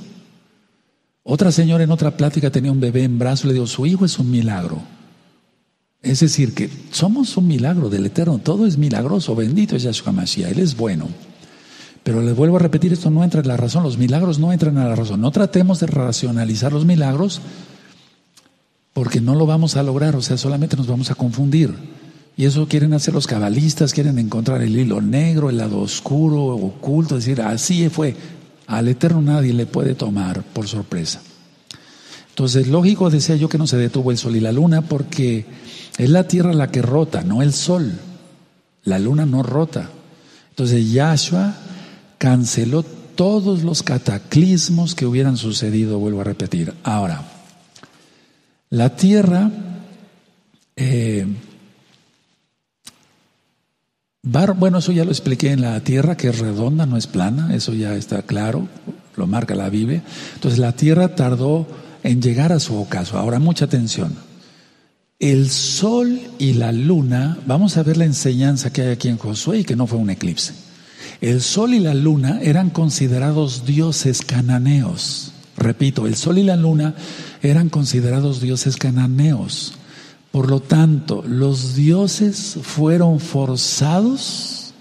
[1.24, 4.04] Otra señora en otra plática tenía un bebé en brazo y le dijo, su hijo
[4.04, 4.82] es un milagro.
[6.02, 10.52] Es decir, que somos un milagro del Eterno, todo es milagroso, bendito es Yahshua Mashiach,
[10.52, 11.08] Él es bueno.
[12.04, 14.78] Pero les vuelvo a repetir, esto no entra en la razón, los milagros no entran
[14.78, 15.22] en la razón.
[15.22, 17.40] No tratemos de racionalizar los milagros
[18.92, 21.74] porque no lo vamos a lograr, o sea, solamente nos vamos a confundir.
[22.36, 27.16] Y eso quieren hacer los cabalistas, quieren encontrar el hilo negro, el lado oscuro, oculto,
[27.16, 28.16] decir, así fue.
[28.66, 31.22] Al Eterno nadie le puede tomar por sorpresa.
[32.30, 35.46] Entonces, lógico, decía yo que no se detuvo el sol y la luna porque
[35.98, 38.00] es la tierra la que rota, no el sol.
[38.86, 39.92] La luna no rota.
[40.50, 41.56] Entonces, Yahshua
[42.18, 46.74] canceló todos los cataclismos que hubieran sucedido, vuelvo a repetir.
[46.84, 47.24] Ahora,
[48.72, 49.52] la tierra
[50.76, 51.28] eh,
[54.24, 57.74] bueno, eso ya lo expliqué en la tierra, que es redonda, no es plana, eso
[57.74, 58.68] ya está claro,
[59.18, 60.02] lo marca la Biblia.
[60.36, 61.68] Entonces la tierra tardó
[62.04, 63.18] en llegar a su ocaso.
[63.18, 64.16] Ahora, mucha atención.
[65.20, 69.60] El sol y la luna, vamos a ver la enseñanza que hay aquí en Josué
[69.60, 70.54] y que no fue un eclipse.
[71.22, 75.32] El sol y la luna eran considerados dioses cananeos.
[75.56, 76.96] Repito, el sol y la luna
[77.42, 79.76] eran considerados dioses cananeos.
[80.34, 84.74] Por lo tanto, los dioses fueron forzados,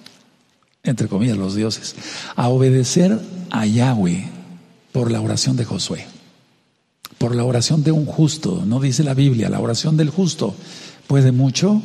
[0.82, 1.94] entre comillas los dioses,
[2.36, 4.30] a obedecer a Yahweh
[4.92, 6.06] por la oración de Josué,
[7.18, 10.54] por la oración de un justo, no dice la Biblia, la oración del justo
[11.06, 11.82] puede mucho.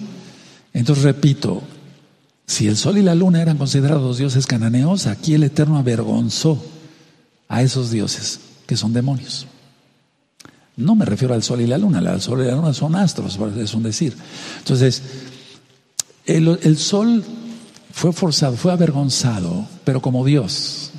[0.71, 1.61] Entonces repito,
[2.45, 6.63] si el sol y la luna eran considerados dioses cananeos, aquí el Eterno avergonzó
[7.49, 9.45] a esos dioses que son demonios.
[10.77, 13.39] No me refiero al sol y la luna, el sol y la luna son astros,
[13.57, 14.15] es un decir.
[14.59, 15.01] Entonces,
[16.27, 17.23] el, sol
[17.91, 20.91] fue forzado, fue avergonzado, pero como Dios,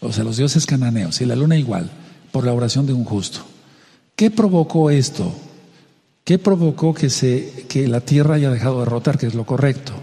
[0.00, 1.90] o sea, los dioses cananeos, y la luna igual,
[2.30, 3.40] por la oración de un justo.
[4.14, 5.32] ¿Qué provocó esto?
[6.22, 9.94] ¿Qué provocó que, se, que la tierra haya dejado de rotar, que es lo correcto?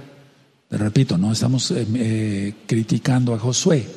[0.69, 3.87] repito, no estamos eh, eh, criticando a Josué,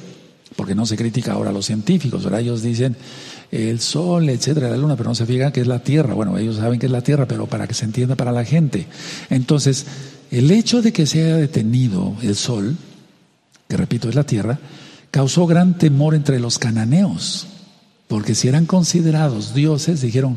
[0.54, 2.96] porque no se critica ahora a los científicos, ahora ellos dicen
[3.50, 6.14] el sol, etcétera, la luna, pero no se fijan que es la tierra.
[6.14, 8.86] Bueno, ellos saben que es la tierra, pero para que se entienda para la gente.
[9.28, 9.86] Entonces,
[10.30, 12.76] el hecho de que se haya detenido el sol,
[13.68, 14.58] que repito es la tierra,
[15.10, 17.46] causó gran temor entre los cananeos,
[18.06, 20.36] porque si eran considerados dioses, dijeron,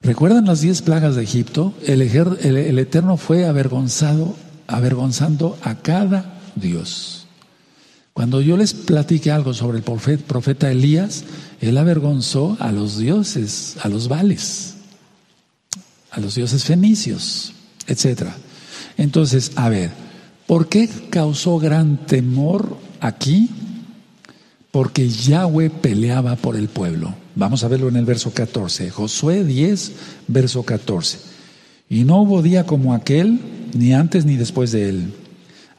[0.00, 1.74] ¿recuerdan las diez plagas de Egipto?
[1.84, 7.23] El, el Eterno fue avergonzado, avergonzando a cada dios.
[8.14, 11.24] Cuando yo les platiqué algo sobre el profeta Elías,
[11.60, 14.74] él avergonzó a los dioses, a los vales,
[16.12, 17.54] a los dioses fenicios,
[17.88, 18.28] etc.
[18.96, 19.90] Entonces, a ver,
[20.46, 23.50] ¿por qué causó gran temor aquí?
[24.70, 27.16] Porque Yahweh peleaba por el pueblo.
[27.34, 28.90] Vamos a verlo en el verso 14.
[28.90, 29.92] Josué 10,
[30.28, 31.18] verso 14.
[31.90, 33.40] Y no hubo día como aquel,
[33.74, 35.14] ni antes ni después de él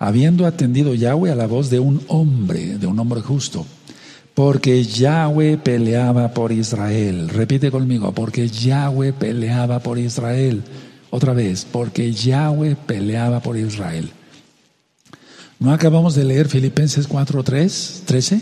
[0.05, 3.65] habiendo atendido Yahweh a la voz de un hombre, de un hombre justo,
[4.35, 7.29] porque Yahweh peleaba por Israel.
[7.29, 10.61] Repite conmigo, porque Yahweh peleaba por Israel.
[11.09, 14.11] Otra vez, porque Yahweh peleaba por Israel.
[15.57, 18.41] ¿No acabamos de leer Filipenses 4, 3, 13?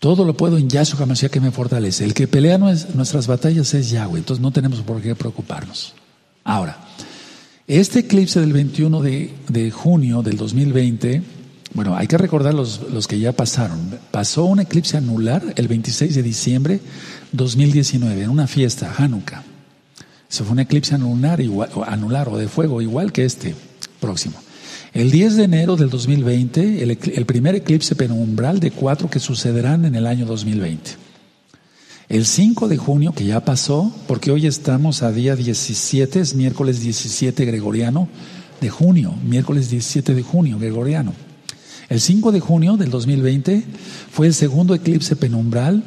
[0.00, 2.04] Todo lo puedo en Yahshua HaMashiach que me fortalece.
[2.04, 5.94] El que pelea nuestras batallas es Yahweh, entonces no tenemos por qué preocuparnos.
[6.44, 6.76] Ahora,
[7.68, 11.22] este eclipse del 21 de, junio del 2020,
[11.74, 13.78] bueno, hay que recordar los, los, que ya pasaron.
[14.10, 16.80] Pasó un eclipse anular el 26 de diciembre
[17.32, 19.44] 2019 en una fiesta, Hanukkah.
[20.30, 23.54] Eso fue un eclipse anular, igual, anular o de fuego, igual que este
[24.00, 24.38] próximo.
[24.94, 29.84] El 10 de enero del 2020, el, el primer eclipse penumbral de cuatro que sucederán
[29.84, 31.07] en el año 2020.
[32.08, 36.80] El 5 de junio, que ya pasó, porque hoy estamos a día 17, es miércoles
[36.80, 38.08] 17 gregoriano
[38.62, 41.12] de junio, miércoles 17 de junio gregoriano.
[41.90, 43.62] El 5 de junio del 2020
[44.10, 45.82] fue el segundo eclipse penumbral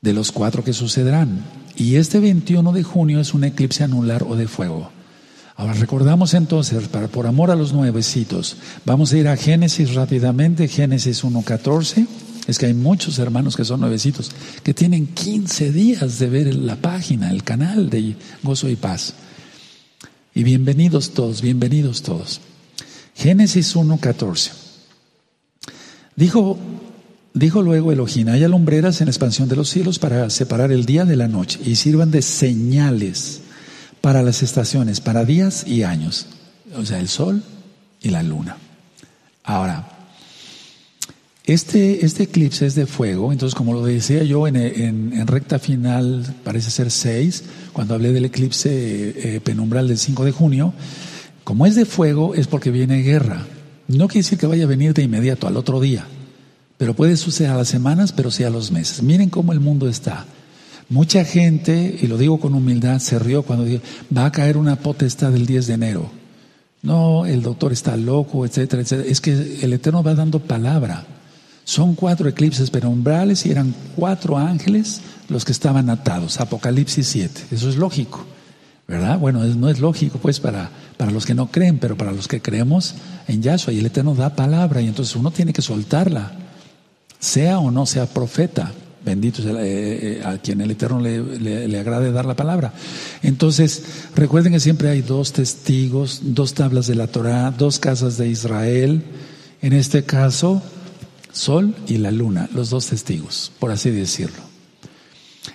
[0.00, 1.44] de los cuatro que sucederán.
[1.76, 4.90] Y este 21 de junio es un eclipse anular o de fuego.
[5.56, 10.68] Ahora recordamos entonces, para, por amor a los nuevecitos, vamos a ir a Génesis rápidamente,
[10.68, 12.06] Génesis 1.14.
[12.50, 14.32] Es que hay muchos hermanos que son nuevecitos
[14.64, 19.14] que tienen 15 días de ver la página, el canal de Gozo y Paz.
[20.34, 22.40] Y bienvenidos todos, bienvenidos todos.
[23.14, 24.50] Génesis 1.14.
[26.16, 26.58] Dijo,
[27.34, 31.14] dijo luego Elohim, haya lumbreras en expansión de los cielos para separar el día de
[31.14, 33.42] la noche y sirvan de señales
[34.00, 36.26] para las estaciones, para días y años.
[36.76, 37.44] O sea, el sol
[38.02, 38.56] y la luna.
[39.44, 39.99] Ahora,
[41.52, 46.70] este, este eclipse es de fuego, entonces como lo decía yo en, recta final, parece
[46.70, 50.72] ser 6, cuando hablé del eclipse eh, penumbral del 5 de junio,
[51.42, 53.46] como es de fuego es porque viene guerra.
[53.88, 56.06] No quiere decir que vaya a venir de inmediato, al otro día,
[56.78, 59.02] pero puede suceder a las semanas, pero sí a los meses.
[59.02, 60.26] Miren cómo el mundo está.
[60.88, 63.82] Mucha gente, y lo digo con humildad, se rió cuando dijo,
[64.16, 66.10] va a caer una potestad el 10 de enero.
[66.82, 69.08] No, el doctor está loco, etcétera, etcétera.
[69.10, 71.06] Es que el Eterno va dando palabra.
[71.70, 76.40] Son cuatro eclipses perumbrales y eran cuatro ángeles los que estaban atados.
[76.40, 77.42] Apocalipsis 7.
[77.52, 78.24] Eso es lógico.
[78.88, 79.20] ¿Verdad?
[79.20, 82.42] Bueno, no es lógico pues para, para los que no creen, pero para los que
[82.42, 82.96] creemos
[83.28, 86.32] en Yahshua y el Eterno da palabra y entonces uno tiene que soltarla,
[87.20, 88.72] sea o no sea profeta.
[89.04, 91.22] Bendito sea eh, eh, a quien el Eterno le,
[91.68, 92.72] le, agrade dar la palabra.
[93.22, 93.84] Entonces,
[94.16, 99.04] recuerden que siempre hay dos testigos, dos tablas de la Torah, dos casas de Israel.
[99.62, 100.64] En este caso,
[101.32, 104.42] Sol y la Luna, los dos testigos, por así decirlo.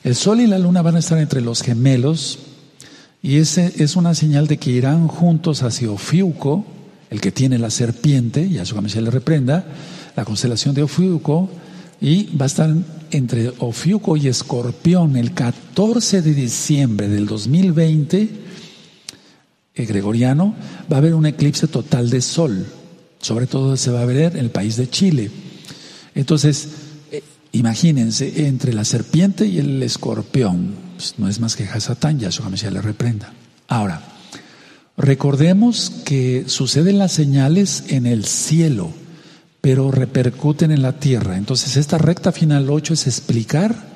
[0.03, 2.39] El Sol y la Luna van a estar entre los gemelos
[3.25, 6.63] y ese es una señal de que irán juntos hacia Ofiuco,
[7.09, 9.65] el que tiene la serpiente, y a su camisa le reprenda,
[10.15, 11.49] la constelación de Ofiuco,
[11.99, 12.71] y va a estar
[13.09, 18.29] entre Ofiuco y Escorpión el 14 de diciembre del 2020,
[19.73, 20.53] el gregoriano,
[20.91, 22.63] va a haber un eclipse total de sol.
[23.19, 25.31] Sobre todo se va a ver en el país de Chile.
[26.15, 26.69] Entonces,
[27.11, 32.31] eh, imagínense, entre la serpiente y el escorpión, pues, no es más que Hasatán, ya
[32.31, 33.33] su Mesías le reprenda.
[33.67, 34.01] Ahora,
[34.97, 38.91] recordemos que suceden las señales en el cielo,
[39.59, 41.37] pero repercuten en la tierra.
[41.37, 43.93] Entonces, esta recta final 8 es explicar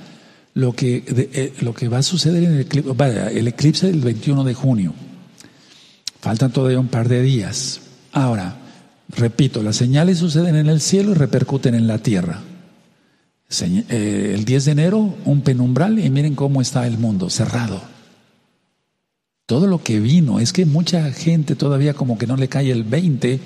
[0.53, 4.43] lo que, eh, lo que va a suceder en el eclipse, el eclipse del 21
[4.43, 4.93] de junio.
[6.19, 7.79] Faltan todavía un par de días.
[8.11, 8.57] Ahora,
[9.09, 12.41] repito, las señales suceden en el cielo y repercuten en la tierra.
[13.61, 17.81] Eh, el 10 de enero, un penumbral y miren cómo está el mundo, cerrado.
[19.47, 22.83] Todo lo que vino, es que mucha gente todavía como que no le cae el
[22.83, 23.39] 20,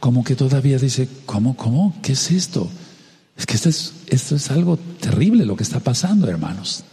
[0.00, 1.94] como que todavía dice, ¿cómo, cómo?
[2.02, 2.70] ¿Qué es esto?
[3.36, 6.84] Es que esto es, esto es algo terrible lo que está pasando, hermanos.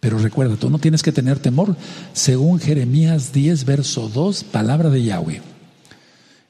[0.00, 1.76] Pero recuerda, tú no tienes que tener temor,
[2.14, 5.42] según Jeremías 10, verso 2, palabra de Yahweh.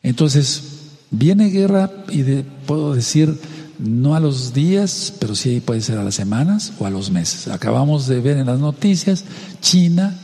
[0.05, 0.63] Entonces,
[1.11, 2.23] viene guerra y
[2.67, 3.39] puedo decir,
[3.79, 7.49] no a los días, pero sí puede ser a las semanas o a los meses.
[7.49, 9.25] Acabamos de ver en las noticias
[9.61, 10.19] China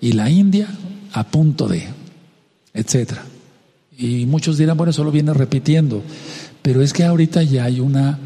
[0.00, 0.68] y la India
[1.12, 1.84] a punto de,
[2.74, 3.24] etcétera.
[3.96, 6.02] Y muchos dirán, bueno, solo viene repitiendo,
[6.62, 8.18] pero es que ahorita ya hay una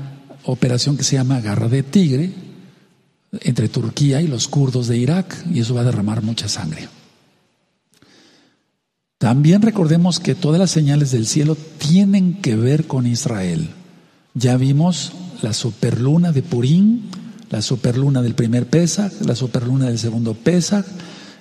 [0.44, 2.32] operación que se llama Garra de Tigre
[3.40, 6.88] entre Turquía y los kurdos de Irak, y eso va a derramar mucha sangre.
[9.22, 13.68] También recordemos que todas las señales del cielo tienen que ver con Israel.
[14.34, 17.02] Ya vimos la superluna de Purín,
[17.48, 20.84] la superluna del primer Pesach, la superluna del segundo Pesach,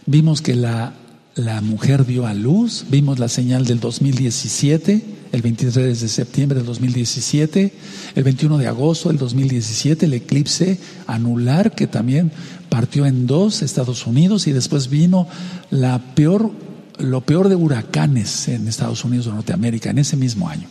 [0.05, 0.93] vimos que la,
[1.33, 6.67] la mujer dio a luz, vimos la señal del 2017, el 23 de septiembre del
[6.67, 7.73] 2017,
[8.13, 12.31] el 21 de agosto del 2017, el eclipse anular que también
[12.69, 15.27] partió en dos Estados Unidos y después vino
[15.71, 16.51] la peor,
[16.99, 20.67] lo peor de huracanes en Estados Unidos o Norteamérica en ese mismo año.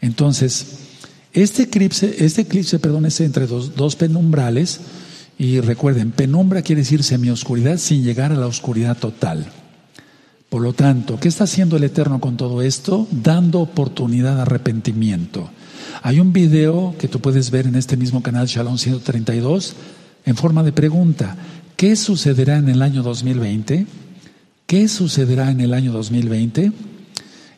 [0.00, 0.66] Entonces,
[1.32, 4.80] este eclipse, este eclipse perdón, es entre dos, dos penumbrales
[5.38, 9.46] y recuerden, penumbra quiere decir semioscuridad sin llegar a la oscuridad total.
[10.48, 13.08] Por lo tanto, ¿qué está haciendo el Eterno con todo esto?
[13.10, 15.50] Dando oportunidad de arrepentimiento.
[16.02, 19.74] Hay un video que tú puedes ver en este mismo canal Shalom 132
[20.26, 21.36] en forma de pregunta.
[21.76, 23.86] ¿Qué sucederá en el año 2020?
[24.74, 26.72] ¿Qué sucederá en el año 2020?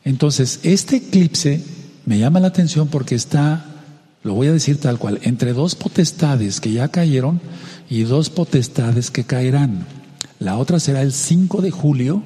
[0.04, 1.64] Entonces, este eclipse
[2.04, 3.64] me llama la atención porque está,
[4.22, 7.40] lo voy a decir tal cual, entre dos potestades que ya cayeron
[7.88, 9.86] y dos potestades que caerán.
[10.40, 12.22] La otra será el 5 de julio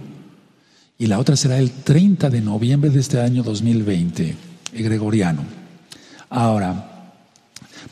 [0.99, 4.35] y la otra será el 30 de noviembre de este año 2020,
[4.73, 5.45] el gregoriano.
[6.31, 6.90] Ahora,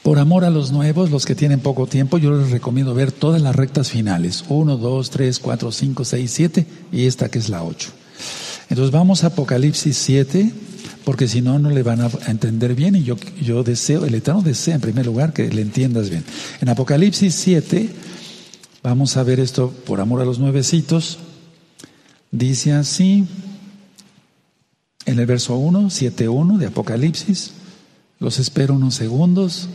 [0.08, 3.42] por amor a los nuevos, los que tienen poco tiempo, yo les recomiendo ver todas
[3.42, 7.62] las rectas finales, 1, 2, 3, 4, 5, 6, 7 y esta que es la
[7.62, 7.90] 8.
[8.70, 10.50] Entonces vamos a Apocalipsis 7,
[11.04, 14.40] porque si no, no le van a entender bien y yo, yo deseo, el Eterno
[14.40, 16.24] desea en primer lugar que le entiendas bien.
[16.62, 17.90] En Apocalipsis 7,
[18.82, 21.18] vamos a ver esto por amor a los nuevecitos,
[22.30, 23.26] dice así,
[25.04, 27.52] en el verso 1, 7.1 de Apocalipsis,
[28.20, 29.68] los espero unos segundos.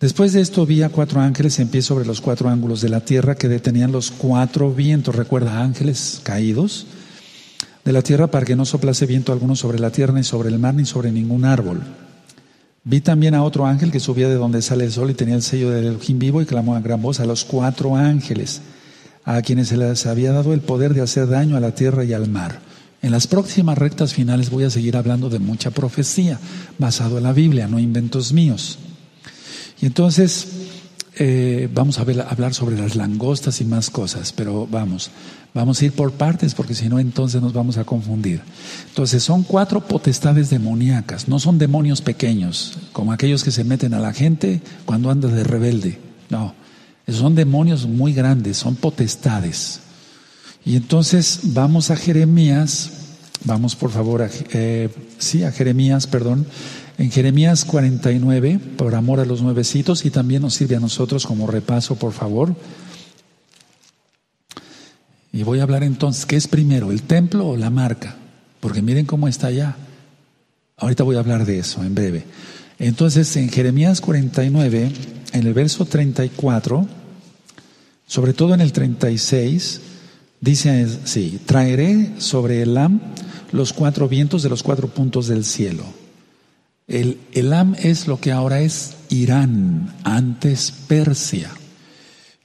[0.00, 3.00] Después de esto vi a cuatro ángeles en pie sobre los cuatro ángulos de la
[3.00, 6.86] tierra que detenían los cuatro vientos, recuerda ángeles caídos
[7.84, 10.58] de la tierra para que no soplase viento alguno sobre la tierra, ni sobre el
[10.58, 11.82] mar, ni sobre ningún árbol.
[12.82, 15.42] Vi también a otro ángel que subía de donde sale el sol y tenía el
[15.42, 18.62] sello del Elohim vivo y clamó a gran voz a los cuatro ángeles,
[19.26, 22.14] a quienes se les había dado el poder de hacer daño a la tierra y
[22.14, 22.60] al mar.
[23.02, 26.38] En las próximas rectas finales voy a seguir hablando de mucha profecía,
[26.78, 28.78] basado en la Biblia, no inventos míos.
[29.80, 30.48] Y entonces
[31.16, 35.10] eh, vamos a hablar sobre las langostas y más cosas, pero vamos,
[35.52, 38.40] vamos a ir por partes porque si no entonces nos vamos a confundir.
[38.88, 44.00] Entonces son cuatro potestades demoníacas, no son demonios pequeños, como aquellos que se meten a
[44.00, 46.54] la gente cuando anda de rebelde, no,
[47.08, 49.80] son demonios muy grandes, son potestades.
[50.64, 52.90] Y entonces vamos a Jeremías,
[53.44, 54.88] vamos por favor a, eh,
[55.18, 56.46] sí, a Jeremías, perdón,
[56.98, 61.46] en Jeremías 49, por amor a los nuevecitos, y también nos sirve a nosotros como
[61.46, 62.54] repaso, por favor.
[65.32, 68.16] Y voy a hablar entonces, ¿qué es primero, el templo o la marca?
[68.60, 69.76] Porque miren cómo está allá.
[70.76, 72.24] Ahorita voy a hablar de eso en breve.
[72.78, 74.92] Entonces, en Jeremías 49,
[75.32, 76.86] en el verso 34,
[78.06, 79.80] sobre todo en el 36,
[80.40, 83.00] dice así, traeré sobre Elam
[83.52, 85.84] los cuatro vientos de los cuatro puntos del cielo
[86.90, 91.50] el Elam es lo que ahora es Irán, antes Persia.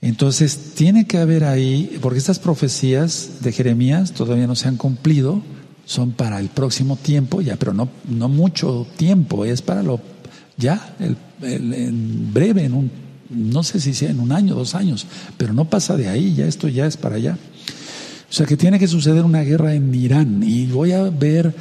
[0.02, 5.42] Entonces tiene que haber ahí, porque estas profecías de Jeremías todavía no se han cumplido,
[5.86, 10.00] son para el próximo tiempo, ya, pero no, no mucho tiempo, es para lo
[10.58, 10.96] ya,
[11.42, 12.92] en breve, en un,
[13.30, 16.46] no sé si sea en un año, dos años, pero no pasa de ahí, ya
[16.46, 17.38] esto ya es para allá.
[18.30, 21.54] O sea que tiene que suceder una guerra en Irán y voy a ver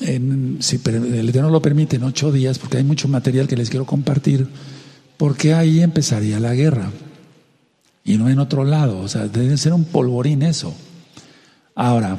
[0.00, 3.70] en, si el Eterno lo permite, en ocho días, porque hay mucho material que les
[3.70, 4.46] quiero compartir,
[5.16, 6.90] porque ahí empezaría la guerra
[8.04, 9.00] y no en otro lado.
[9.00, 10.74] O sea, debe ser un polvorín eso.
[11.74, 12.18] Ahora,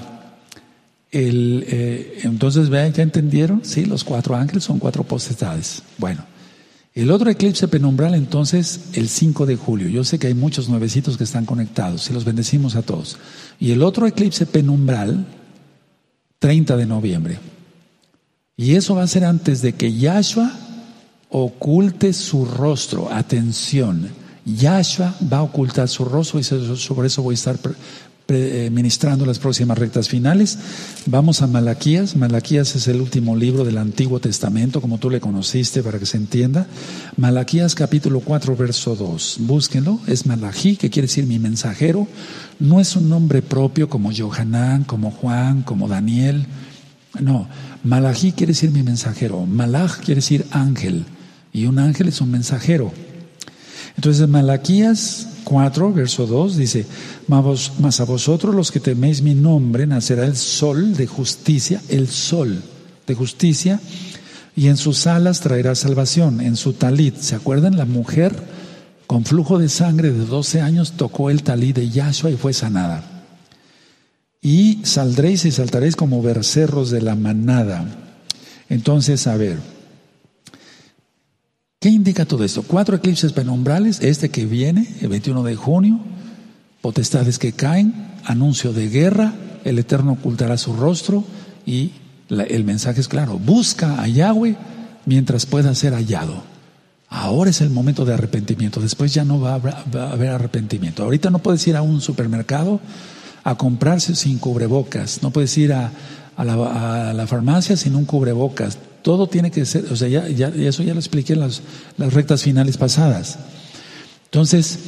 [1.11, 3.61] el, eh, entonces, vean, ¿ya entendieron?
[3.63, 5.81] Sí, los cuatro ángeles son cuatro potestades.
[5.97, 6.23] Bueno,
[6.97, 9.87] el otro eclipse penumbral, entonces, el 5 de julio.
[9.87, 13.19] Yo sé que hay muchos nuevecitos que están conectados y los bendecimos a todos.
[13.59, 15.27] Y el otro eclipse penumbral,
[16.39, 17.39] 30 de noviembre.
[18.55, 20.51] Y eso va a ser antes de que Yahshua
[21.29, 23.11] oculte su rostro.
[23.11, 24.09] Atención,
[24.43, 27.59] Yahshua va a ocultar su rostro y sobre eso voy a estar
[28.27, 30.57] ministrando las próximas rectas finales.
[31.05, 32.15] Vamos a Malaquías.
[32.15, 36.17] Malaquías es el último libro del Antiguo Testamento, como tú le conociste, para que se
[36.17, 36.67] entienda.
[37.15, 39.37] Malaquías capítulo 4, verso 2.
[39.41, 39.99] Búsquenlo.
[40.07, 42.07] Es Malají, que quiere decir mi mensajero.
[42.59, 46.45] No es un nombre propio como Johanán, como Juan, como Daniel.
[47.19, 47.47] No,
[47.83, 49.45] Malají quiere decir mi mensajero.
[49.45, 51.05] Malach quiere decir ángel.
[51.53, 52.91] Y un ángel es un mensajero.
[53.97, 56.85] Entonces, Malaquías 4, verso 2 dice,
[57.27, 62.61] mas a vosotros los que teméis mi nombre nacerá el sol de justicia, el sol
[63.07, 63.79] de justicia,
[64.55, 67.17] y en sus alas traerá salvación, en su talit.
[67.17, 67.77] ¿Se acuerdan?
[67.77, 68.35] La mujer
[69.07, 73.03] con flujo de sangre de 12 años tocó el talit de Yahshua y fue sanada.
[74.41, 77.85] Y saldréis y saltaréis como bercerros de la manada.
[78.69, 79.57] Entonces, a ver,
[81.87, 82.63] ¿qué indica todo esto?
[82.63, 85.97] Cuatro eclipses penumbrales, este que viene, el 21 de junio,
[86.81, 89.33] potestades que caen, anuncio de guerra,
[89.63, 91.23] el Eterno ocultará su rostro
[91.65, 91.91] y
[92.29, 94.57] el mensaje es claro, busca a Yahweh
[95.05, 96.43] mientras pueda ser hallado.
[97.07, 101.03] Ahora es el momento de arrepentimiento, después ya no va a, haber arrepentimiento.
[101.03, 102.81] Ahorita no puedes ir a un supermercado
[103.45, 105.93] a comprarse sin cubrebocas, no puedes ir a,
[106.35, 108.77] la, farmacia sin un cubrebocas.
[109.07, 111.61] Todo tiene que ser, o sea, ya, eso ya lo expliqué en las,
[111.97, 113.39] rectas finales pasadas.
[114.25, 114.79] Entonces,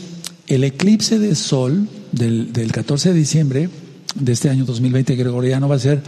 [0.47, 3.69] el eclipse de sol del, 14 de diciembre
[4.15, 6.01] de este año 2020 gregoriano va a ser,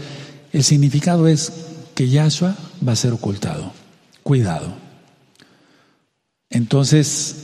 [0.52, 1.54] el significado es
[1.96, 3.72] que Yahshua va a ser ocultado.
[4.24, 4.74] Cuidado.
[6.50, 7.36] Entonces,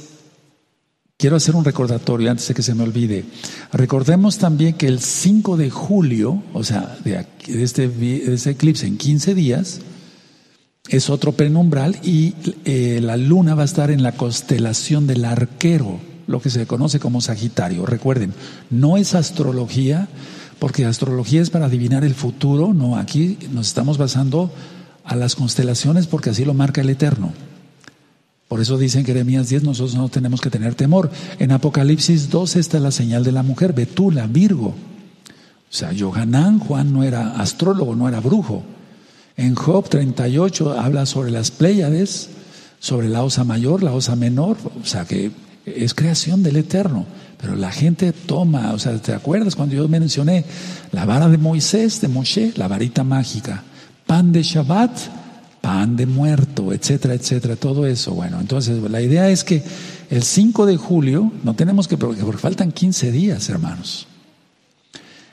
[1.15, 3.23] quiero hacer un recordatorio antes de que se me olvide.
[3.71, 8.97] Recordemos también que el 5 de julio, o sea, de, este, de este eclipse en
[8.97, 9.79] 15 días,
[10.89, 12.33] es otro penumbral y
[12.65, 16.99] eh, la luna va a estar en la constelación del arquero lo que se conoce
[16.99, 17.85] como Sagitario.
[17.85, 18.33] Recuerden,
[18.69, 20.07] no es astrología,
[20.59, 24.51] porque astrología es para adivinar el futuro, no, aquí nos estamos basando
[25.03, 27.31] a las constelaciones porque así lo marca el Eterno.
[28.47, 31.11] Por eso dicen Jeremías 10, nosotros no tenemos que tener temor.
[31.39, 34.67] En Apocalipsis 12 está la señal de la mujer, Betula, Virgo.
[34.69, 38.63] O sea, Johanán, Juan no era astrólogo, no era brujo.
[39.37, 42.29] En Job 38 habla sobre las Pléyades,
[42.79, 45.31] sobre la osa mayor, la osa menor, o sea que
[45.63, 47.05] es creación del Eterno.
[47.39, 50.43] Pero la gente toma, o sea, ¿te acuerdas cuando yo mencioné
[50.91, 53.63] la vara de Moisés, de Moshe, la varita mágica,
[54.07, 54.97] pan de Shabbat,
[55.61, 58.13] pan de muerto, etcétera, etcétera, todo eso?
[58.15, 59.61] Bueno, entonces la idea es que
[60.09, 64.07] el 5 de julio, no tenemos que, porque faltan 15 días, hermanos,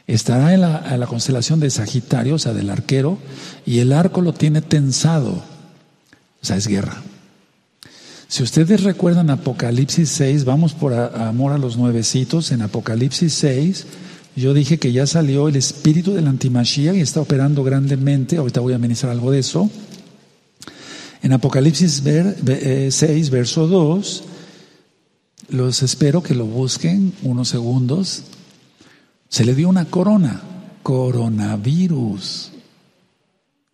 [0.07, 3.19] estará en la, constelación de Sagitario, o sea, del arquero,
[3.65, 7.03] y el arco lo tiene tensado, o sea, es guerra.
[8.29, 13.87] Si ustedes recuerdan Apocalipsis 6, vamos por amor a los nuevecitos, en Apocalipsis 6,
[14.37, 18.75] yo dije que ya salió el espíritu del antimachía y está operando grandemente, ahorita voy
[18.75, 19.71] a ministrar algo de eso.
[21.23, 24.25] En Apocalipsis 6, eh, verso 2,
[25.51, 28.25] los espero que lo busquen unos segundos.
[29.35, 30.41] Se le dio una corona,
[30.85, 32.53] coronavirus.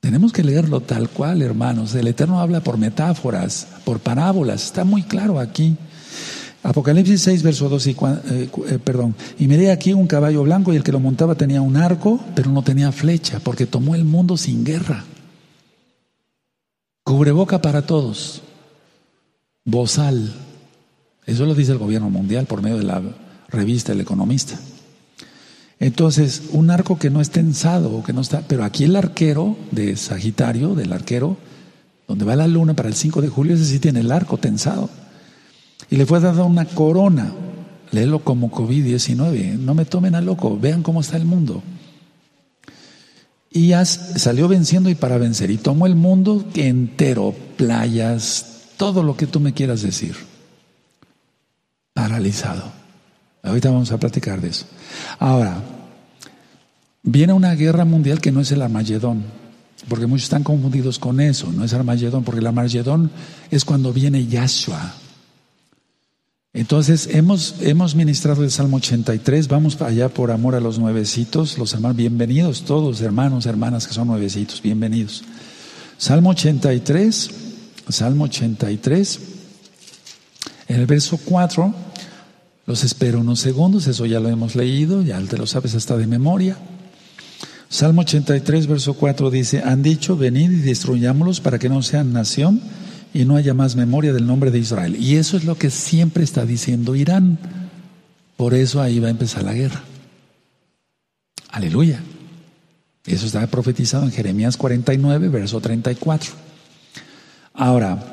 [0.00, 1.94] Tenemos que leerlo tal cual, hermanos.
[1.94, 4.64] El Eterno habla por metáforas, por parábolas.
[4.64, 5.76] Está muy claro aquí.
[6.62, 9.14] Apocalipsis 6, verso 2 y eh, eh, perdón.
[9.38, 12.50] Y miré aquí un caballo blanco y el que lo montaba tenía un arco, pero
[12.50, 15.04] no tenía flecha, porque tomó el mundo sin guerra.
[17.04, 18.40] Cubreboca para todos.
[19.66, 20.32] Bozal.
[21.26, 23.02] Eso lo dice el gobierno mundial por medio de la
[23.50, 24.58] revista El Economista.
[25.80, 29.96] Entonces, un arco que no es tensado, que no está, pero aquí el arquero de
[29.96, 31.38] Sagitario, del arquero,
[32.06, 34.90] donde va la luna para el 5 de julio, ese sí tiene el arco tensado.
[35.88, 37.32] Y le fue dada una corona,
[37.92, 41.62] léelo como COVID-19, no me tomen a loco, vean cómo está el mundo.
[43.50, 49.26] Y salió venciendo y para vencer, y tomó el mundo entero, playas, todo lo que
[49.26, 50.14] tú me quieras decir,
[51.94, 52.79] paralizado.
[53.42, 54.66] Ahorita vamos a platicar de eso.
[55.18, 55.62] Ahora,
[57.02, 59.24] viene una guerra mundial que no es el Armagedón,
[59.88, 63.10] porque muchos están confundidos con eso, no es Armagedón, porque el Armagedón
[63.50, 64.94] es cuando viene Yahshua.
[66.52, 71.72] Entonces, hemos, hemos ministrado el Salmo 83, vamos allá por amor a los nuevecitos, los
[71.72, 75.22] hermanos, bienvenidos todos, hermanos, hermanas que son nuevecitos, bienvenidos.
[75.96, 77.30] Salmo 83,
[77.88, 79.20] Salmo 83,
[80.68, 81.89] en el verso 4
[82.70, 86.06] los espero unos segundos, eso ya lo hemos leído, ya te lo sabes hasta de
[86.06, 86.56] memoria.
[87.68, 92.60] Salmo 83, verso 4 dice, han dicho, venid y destruyámoslos para que no sean nación
[93.12, 94.94] y no haya más memoria del nombre de Israel.
[94.94, 97.40] Y eso es lo que siempre está diciendo Irán.
[98.36, 99.82] Por eso ahí va a empezar la guerra.
[101.50, 102.00] Aleluya.
[103.04, 106.30] Eso está profetizado en Jeremías 49, verso 34.
[107.52, 108.09] Ahora,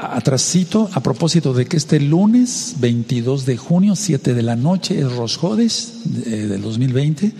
[0.00, 5.12] Atrasito, a propósito de que este lunes 22 de junio, 7 de la noche, es
[5.12, 5.92] Rosjodes
[6.24, 7.32] eh, del 2020,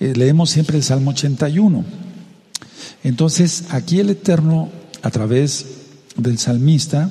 [0.00, 1.84] eh, leemos siempre el Salmo 81.
[3.02, 4.70] Entonces, aquí el Eterno,
[5.02, 5.66] a través
[6.16, 7.10] del salmista,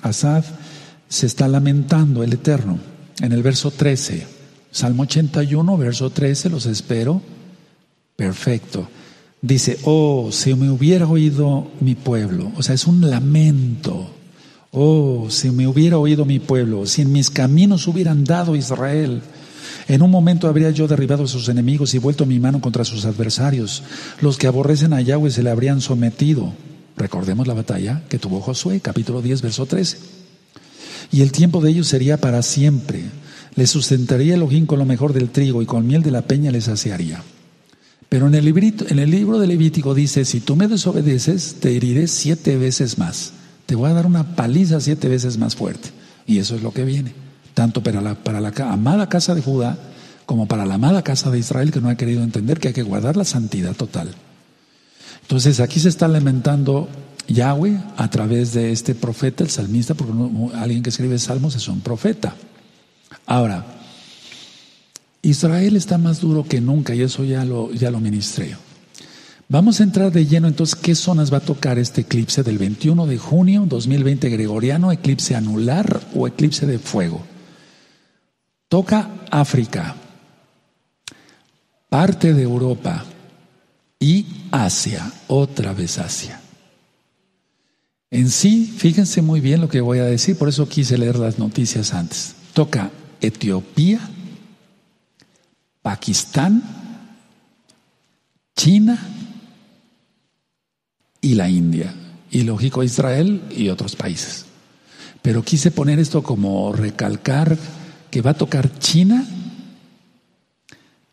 [0.00, 0.44] Asad,
[1.08, 2.78] se está lamentando el Eterno.
[3.20, 4.26] En el verso 13,
[4.70, 7.20] Salmo 81, verso 13, los espero.
[8.16, 8.88] Perfecto.
[9.46, 14.10] Dice, oh, si me hubiera oído mi pueblo, o sea, es un lamento.
[14.72, 19.22] Oh, si me hubiera oído mi pueblo, si en mis caminos hubieran dado Israel,
[19.86, 23.04] en un momento habría yo derribado a sus enemigos y vuelto mi mano contra sus
[23.04, 23.84] adversarios.
[24.20, 26.52] Los que aborrecen a Yahweh se le habrían sometido.
[26.96, 29.98] Recordemos la batalla que tuvo Josué, capítulo 10, verso 13.
[31.12, 33.04] Y el tiempo de ellos sería para siempre.
[33.54, 36.50] Les sustentaría el ojín con lo mejor del trigo y con miel de la peña
[36.50, 37.22] les saciaría.
[38.08, 42.06] Pero en el, en el libro de Levítico dice, si tú me desobedeces, te heriré
[42.06, 43.32] siete veces más.
[43.66, 45.90] Te voy a dar una paliza siete veces más fuerte.
[46.26, 47.12] Y eso es lo que viene.
[47.54, 49.78] Tanto para la, para la amada casa de Judá
[50.24, 52.82] como para la amada casa de Israel que no ha querido entender que hay que
[52.82, 54.12] guardar la santidad total.
[55.22, 56.88] Entonces aquí se está lamentando
[57.28, 60.12] Yahweh a través de este profeta, el salmista, porque
[60.54, 62.34] alguien que escribe salmos es un profeta.
[63.26, 63.64] Ahora,
[65.26, 68.56] Israel está más duro que nunca y eso ya lo, ya lo ministré.
[69.48, 73.06] Vamos a entrar de lleno entonces, ¿qué zonas va a tocar este eclipse del 21
[73.06, 77.24] de junio 2020 gregoriano, eclipse anular o eclipse de fuego?
[78.68, 79.96] Toca África,
[81.88, 83.04] parte de Europa
[83.98, 86.40] y Asia, otra vez Asia.
[88.12, 91.40] En sí, fíjense muy bien lo que voy a decir, por eso quise leer las
[91.40, 92.36] noticias antes.
[92.52, 94.00] Toca Etiopía,
[95.86, 96.64] Pakistán,
[98.56, 98.98] China
[101.20, 101.94] y la India.
[102.28, 104.46] Y lógico Israel y otros países.
[105.22, 107.56] Pero quise poner esto como recalcar
[108.10, 109.24] que va a tocar China,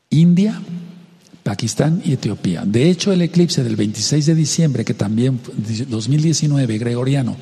[0.09, 0.59] India,
[1.43, 2.63] Pakistán y Etiopía.
[2.65, 5.39] De hecho, el eclipse del 26 de diciembre, que también
[5.88, 7.38] 2019 gregoriano,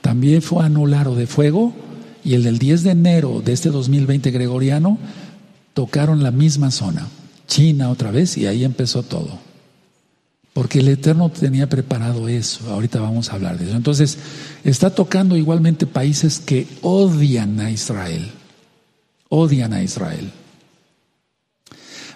[0.00, 1.74] también fue anulado de fuego,
[2.24, 4.98] y el del 10 de enero de este 2020 gregoriano
[5.80, 7.08] tocaron la misma zona,
[7.46, 9.38] China otra vez, y ahí empezó todo.
[10.52, 13.76] Porque el Eterno tenía preparado eso, ahorita vamos a hablar de eso.
[13.76, 14.18] Entonces,
[14.62, 18.30] está tocando igualmente países que odian a Israel,
[19.30, 20.30] odian a Israel.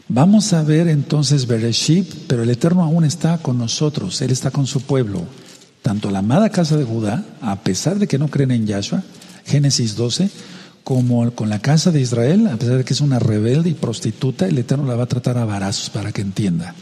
[0.08, 4.66] Vamos a ver entonces Bereshit, pero el Eterno aún está con nosotros, Él está con
[4.66, 5.24] su pueblo.
[5.80, 9.02] tanto la amada casa de Judá, a pesar de que no creen en Yahshua,
[9.46, 10.30] Génesis 12,
[10.84, 14.46] como con la casa de Israel, a pesar de que es una rebelde y prostituta,
[14.46, 16.74] el Eterno la va a tratar a varazos para que entienda.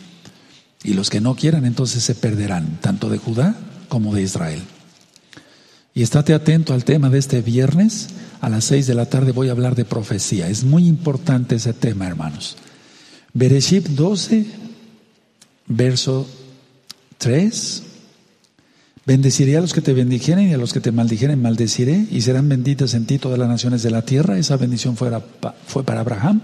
[0.82, 3.55] Y los que no quieran entonces se perderán, tanto de Judá
[3.88, 4.61] como de Israel.
[5.94, 8.09] Y estate atento al tema de este viernes,
[8.40, 10.48] a las seis de la tarde voy a hablar de profecía.
[10.48, 12.57] Es muy importante ese tema, hermanos.
[13.34, 14.46] Bereshit 12,
[15.68, 16.26] verso
[17.18, 17.82] 3.
[19.05, 22.48] Bendeciré a los que te bendijeren y a los que te maldijeren maldeciré y serán
[22.48, 24.38] benditas en ti todas las naciones de la tierra.
[24.38, 25.11] Esa bendición fue,
[25.66, 26.40] fue para Abraham,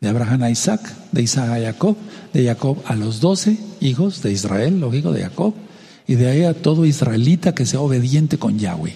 [0.00, 0.80] de Abraham a Isaac,
[1.10, 1.96] de Isaac a Jacob,
[2.32, 5.54] de Jacob a los doce hijos de Israel, lógico, de Jacob,
[6.06, 8.94] y de ahí a todo israelita que sea obediente con Yahweh.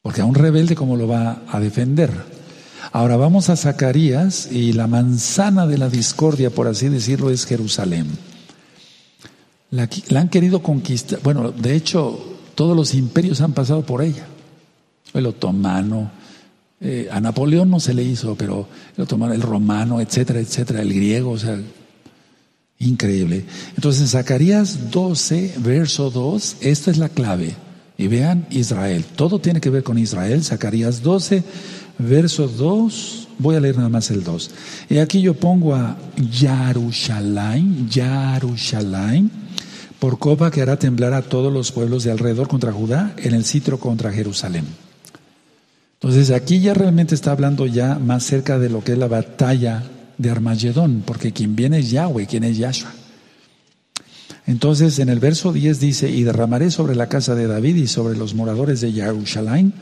[0.00, 2.10] Porque a un rebelde, ¿cómo lo va a defender?
[2.92, 8.06] Ahora vamos a Zacarías y la manzana de la discordia, por así decirlo, es Jerusalén.
[9.72, 9.88] La,
[10.20, 11.20] han querido conquistar.
[11.22, 12.22] Bueno, de hecho,
[12.54, 14.26] todos los imperios han pasado por ella.
[15.14, 16.10] El otomano,
[16.78, 18.68] eh, a Napoleón no se le hizo, pero
[18.98, 21.58] el otomano, el romano, etcétera, etcétera, el griego, o sea,
[22.80, 23.46] increíble.
[23.74, 27.54] Entonces, en Zacarías 12, verso 2, esta es la clave.
[27.96, 30.44] Y vean Israel, todo tiene que ver con Israel.
[30.44, 31.44] Zacarías 12,
[31.98, 34.50] verso 2, voy a leer nada más el 2.
[34.90, 35.96] Y aquí yo pongo a
[36.30, 39.30] Yarushalayim, Yarushalayim
[40.02, 43.44] por copa que hará temblar a todos los pueblos de alrededor contra Judá en el
[43.44, 44.64] sitio contra Jerusalén.
[46.00, 49.84] Entonces aquí ya realmente está hablando ya más cerca de lo que es la batalla
[50.18, 52.90] de Armagedón, porque quien viene es Yahweh, quien es Yahshua.
[54.44, 58.18] Entonces en el verso 10 dice, y derramaré sobre la casa de David y sobre
[58.18, 59.72] los moradores de Jerusalén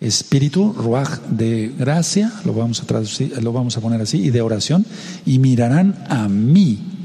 [0.00, 4.42] espíritu, ruaj de gracia, lo vamos a traducir, lo vamos a poner así, y de
[4.42, 4.86] oración,
[5.26, 6.99] y mirarán a mí,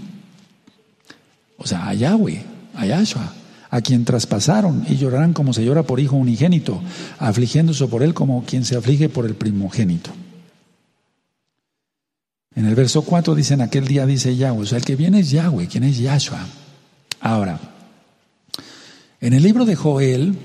[1.66, 2.44] o sea, a Yahweh,
[2.76, 3.34] a Yahshua,
[3.72, 6.80] a quien traspasaron y llorarán como se llora por hijo unigénito,
[7.18, 10.12] afligiéndose por él como quien se aflige por el primogénito.
[12.56, 15.32] En el verso 4 dicen, aquel día dice Yahweh, o sea, el que viene es
[15.32, 16.46] Yahweh, quien es Yahshua.
[17.20, 17.60] Ahora,
[19.20, 20.38] en el libro de Joel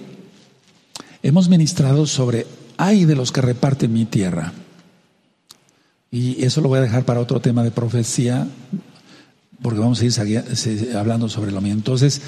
[1.22, 2.46] hemos ministrado sobre,
[2.78, 4.54] ay de los que reparten mi tierra.
[6.10, 8.48] Y eso lo voy a dejar para otro tema de profecía
[9.62, 11.72] porque vamos a ir hablando sobre lo mío.
[11.72, 12.20] Entonces,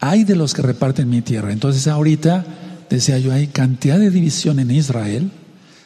[0.00, 1.52] hay de los que reparten mi tierra.
[1.52, 2.44] Entonces, ahorita,
[2.90, 5.30] decía yo, hay cantidad de división en Israel,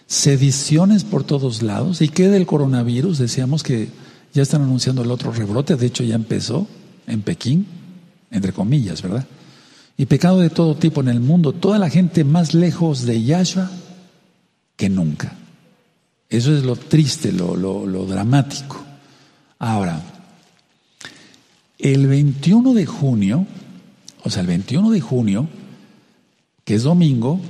[0.07, 2.01] sediciones por todos lados.
[2.03, 3.19] ¿Y qué del coronavirus?
[3.19, 3.89] Decíamos que
[4.33, 6.67] ya están anunciando el otro rebrote, de hecho ya empezó
[7.07, 7.67] en Pekín,
[8.31, 9.27] entre comillas, ¿verdad?
[9.97, 13.71] Y pecado de todo tipo en el mundo, toda la gente más lejos de Yahshua
[14.77, 15.35] que nunca.
[16.29, 18.83] Eso es lo triste, lo, lo dramático.
[19.59, 20.03] Ahora,
[21.79, 23.47] el 21 de junio,
[24.23, 25.49] o sea, el 21 de junio,
[26.65, 27.41] que es domingo,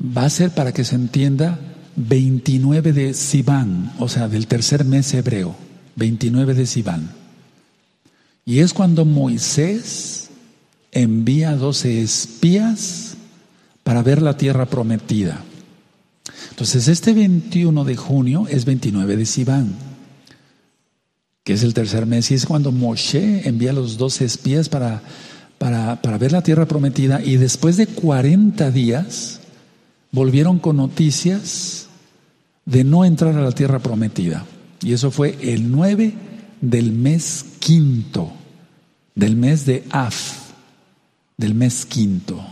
[0.00, 1.58] va a ser para que se entienda
[1.96, 5.54] 29 de Sivan, o sea, del tercer mes hebreo,
[5.96, 7.10] 29 de Sivan.
[8.44, 10.30] Y es cuando Moisés
[10.92, 13.16] envía 12 espías
[13.82, 15.44] para ver la tierra prometida.
[16.50, 19.89] Entonces, este 21 de junio es 29 de Sivan
[21.52, 25.02] es el tercer mes, y es cuando Moshe envía a los doce espías para,
[25.58, 29.40] para, para ver la tierra prometida, y después de 40 días
[30.12, 31.86] volvieron con noticias
[32.64, 34.44] de no entrar a la tierra prometida.
[34.82, 36.14] Y eso fue el 9
[36.60, 38.32] del mes quinto,
[39.14, 40.52] del mes de Af,
[41.36, 42.42] del mes quinto.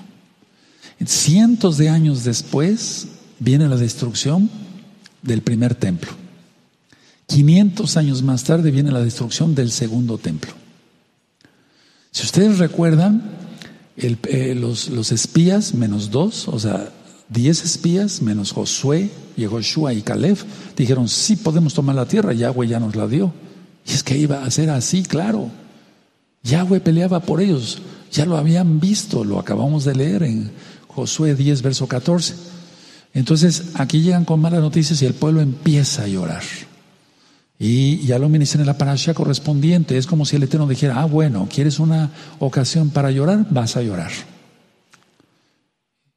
[1.04, 4.50] Cientos de años después viene la destrucción
[5.22, 6.10] del primer templo.
[7.28, 10.50] 500 años más tarde viene la destrucción del segundo templo.
[12.10, 13.22] Si ustedes recuerdan,
[13.96, 16.90] eh, los, espías menos dos, o sea,
[17.28, 20.38] diez espías menos Josué, Yehoshua y Caleb,
[20.76, 23.32] dijeron, sí podemos tomar la tierra, Yahweh ya nos la dio.
[23.86, 25.50] Y es que iba a ser así, claro.
[26.44, 27.78] Yahweh peleaba por ellos,
[28.10, 30.50] ya lo habían visto, lo acabamos de leer en
[30.88, 32.34] Josué 10, verso 14.
[33.12, 36.42] Entonces, aquí llegan con malas noticias y el pueblo empieza a llorar.
[37.58, 39.98] Y ya lo ministran en la parasha correspondiente.
[39.98, 43.46] Es como si el Eterno dijera, ah, bueno, ¿quieres una ocasión para llorar?
[43.50, 44.12] Vas a llorar.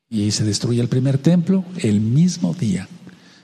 [0.10, 2.88] Y se destruye el primer templo el mismo día.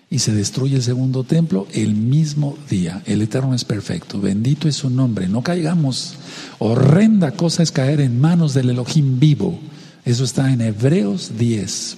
[0.10, 3.02] Y se destruye el segundo templo el mismo día.
[3.06, 4.22] El Eterno es perfecto.
[4.22, 5.28] Bendito es su nombre.
[5.28, 6.16] No caigamos.
[6.60, 9.60] Horrenda cosa es caer en manos del Elohim vivo.
[10.06, 11.98] Eso está en Hebreos 10.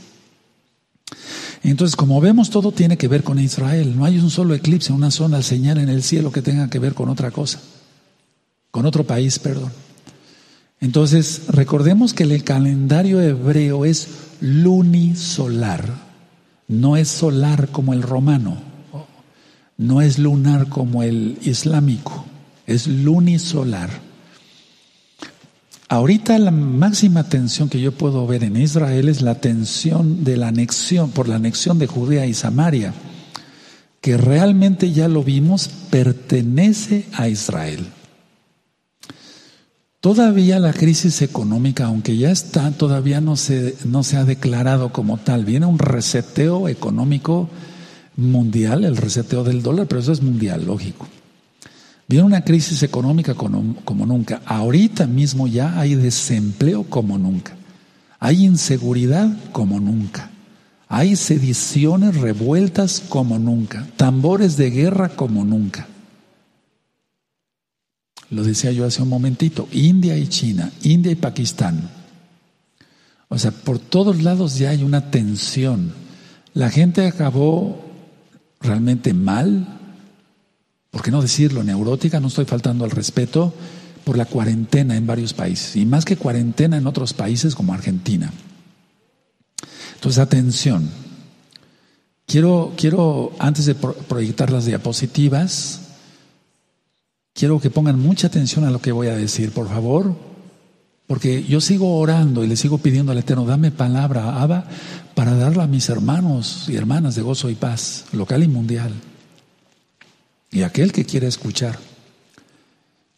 [1.63, 3.95] Entonces, como vemos, todo tiene que ver con Israel.
[3.97, 6.93] No hay un solo eclipse, una sola señal en el cielo que tenga que ver
[6.93, 7.59] con otra cosa,
[8.71, 9.71] con otro país, perdón.
[10.81, 14.07] Entonces, recordemos que el calendario hebreo es
[14.39, 15.83] lunisolar,
[16.67, 18.57] no es solar como el romano,
[19.77, 22.25] no es lunar como el islámico,
[22.65, 24.08] es lunisolar.
[25.91, 30.49] Ahorita la máxima tensión que yo puedo ver en Israel es la tensión de la
[30.49, 32.93] anexión, por la anexión de Judea y Samaria,
[33.99, 37.87] que realmente ya lo vimos, pertenece a Israel.
[39.99, 45.17] Todavía la crisis económica, aunque ya está, todavía no se, no se ha declarado como
[45.17, 45.43] tal.
[45.43, 47.49] Viene un reseteo económico
[48.15, 51.07] mundial, el reseteo del dólar, pero eso es mundial, lógico.
[52.09, 54.41] Viene una crisis económica como, nunca.
[54.43, 57.55] Ahorita mismo ya hay desempleo como nunca.
[58.19, 60.31] Hay inseguridad como nunca.
[60.87, 63.85] Hay sediciones revueltas como nunca.
[63.95, 65.87] Tambores de guerra como nunca.
[68.31, 71.91] Lo decía yo hace un momentito, India y China, India y Pakistán.
[73.27, 75.93] O sea, por todos lados ya hay una tensión.
[76.55, 77.85] La gente acabó
[78.61, 79.78] realmente mal,
[80.91, 81.63] ¿por qué no decirlo?
[81.63, 83.53] Neurótica, no estoy faltando al respeto,
[84.03, 88.31] por la cuarentena en varios países, y más que cuarentena en otros países como Argentina.
[89.95, 90.89] Entonces, atención.
[92.25, 95.81] Quiero, quiero antes de proyectar las diapositivas,
[97.39, 100.13] Quiero que pongan mucha atención a lo que voy a decir, por favor,
[101.07, 104.65] porque yo sigo orando y le sigo pidiendo al Eterno, dame palabra, Abba,
[105.15, 108.91] para darla a mis hermanos y hermanas de gozo y paz, local y mundial.
[110.51, 111.77] Y aquel que quiera escuchar.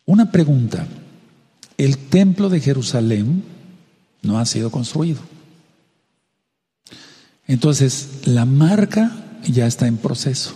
[0.06, 0.88] Una pregunta.
[1.78, 3.44] El templo de Jerusalén
[4.22, 5.20] no ha sido construido.
[7.48, 9.12] Entonces, la marca
[9.46, 10.56] ya está en proceso.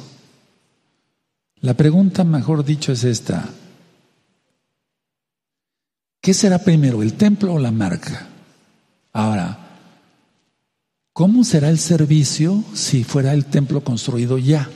[1.62, 3.50] La pregunta, mejor dicho, es esta.
[6.22, 8.28] ¿Qué será primero, el templo o la marca?
[9.14, 9.60] Ahora,
[11.14, 14.70] ¿cómo será el servicio si fuera el templo construido ya?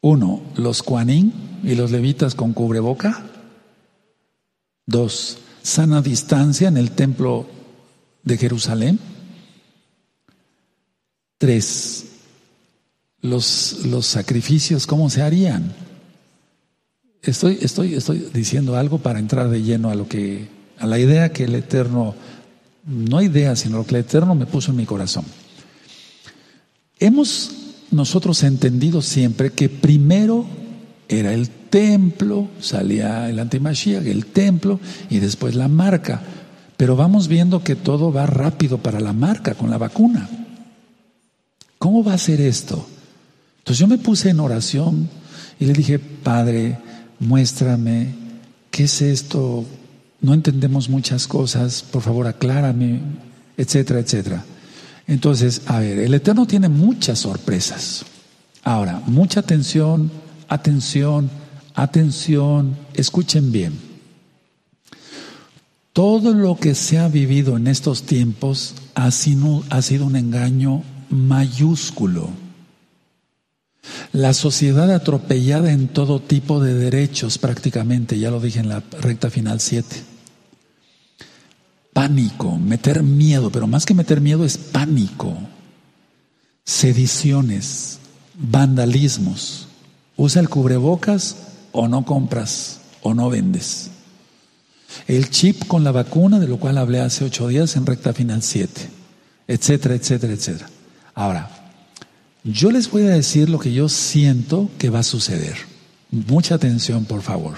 [0.00, 1.32] Uno, los cuanín
[1.62, 3.24] y los levitas con cubreboca.
[4.86, 7.46] Dos, sana distancia en el templo
[8.22, 8.98] de Jerusalén.
[11.38, 12.06] Tres,
[13.20, 15.74] los, los sacrificios, ¿cómo se harían?
[17.22, 21.32] Estoy, estoy, estoy diciendo algo para entrar de lleno a lo que, a la idea
[21.32, 22.14] que el Eterno,
[22.86, 25.24] no idea, sino lo que el Eterno me puso en mi corazón.
[26.98, 30.46] Hemos nosotros entendido siempre que primero
[31.08, 34.80] era el templo, salía el antimashiach, el templo
[35.10, 36.22] y después la marca.
[36.76, 40.28] Pero vamos viendo que todo va rápido para la marca con la vacuna.
[41.78, 42.86] ¿Cómo va a ser esto?
[43.58, 45.08] Entonces yo me puse en oración
[45.58, 46.78] y le dije, Padre,
[47.18, 48.14] muéstrame
[48.70, 49.64] qué es esto,
[50.20, 53.00] no entendemos muchas cosas, por favor aclárame,
[53.56, 54.44] etcétera, etcétera.
[55.06, 58.04] Entonces, a ver, el Eterno tiene muchas sorpresas.
[58.64, 60.10] Ahora, mucha atención,
[60.48, 61.30] atención,
[61.74, 63.86] atención, escuchen bien.
[65.92, 72.28] Todo lo que se ha vivido en estos tiempos ha sido, un engaño mayúsculo.
[74.12, 79.30] La sociedad atropellada en todo tipo de derechos prácticamente, ya lo dije en la recta
[79.30, 80.05] final 7.
[81.96, 85.34] Pánico, meter miedo, pero más que meter miedo es pánico.
[86.62, 88.00] Sediciones,
[88.34, 89.68] vandalismos.
[90.14, 91.36] Usa el cubrebocas
[91.72, 93.88] o no compras o no vendes.
[95.08, 98.42] El chip con la vacuna, de lo cual hablé hace ocho días en recta final
[98.42, 98.90] 7,
[99.48, 100.68] etcétera, etcétera, etcétera.
[101.14, 101.48] Ahora,
[102.44, 105.56] yo les voy a decir lo que yo siento que va a suceder.
[106.10, 107.54] Mucha atención, por favor.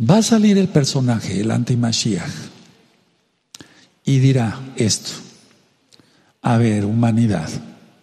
[0.00, 2.53] Va a salir el personaje, el anti-Mashiach,
[4.04, 5.10] y dirá esto.
[6.42, 7.48] A ver, humanidad,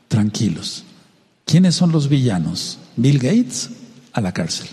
[0.07, 0.83] tranquilos.
[1.45, 2.79] ¿Quiénes son los villanos?
[2.95, 3.69] Bill Gates
[4.13, 4.67] a la cárcel.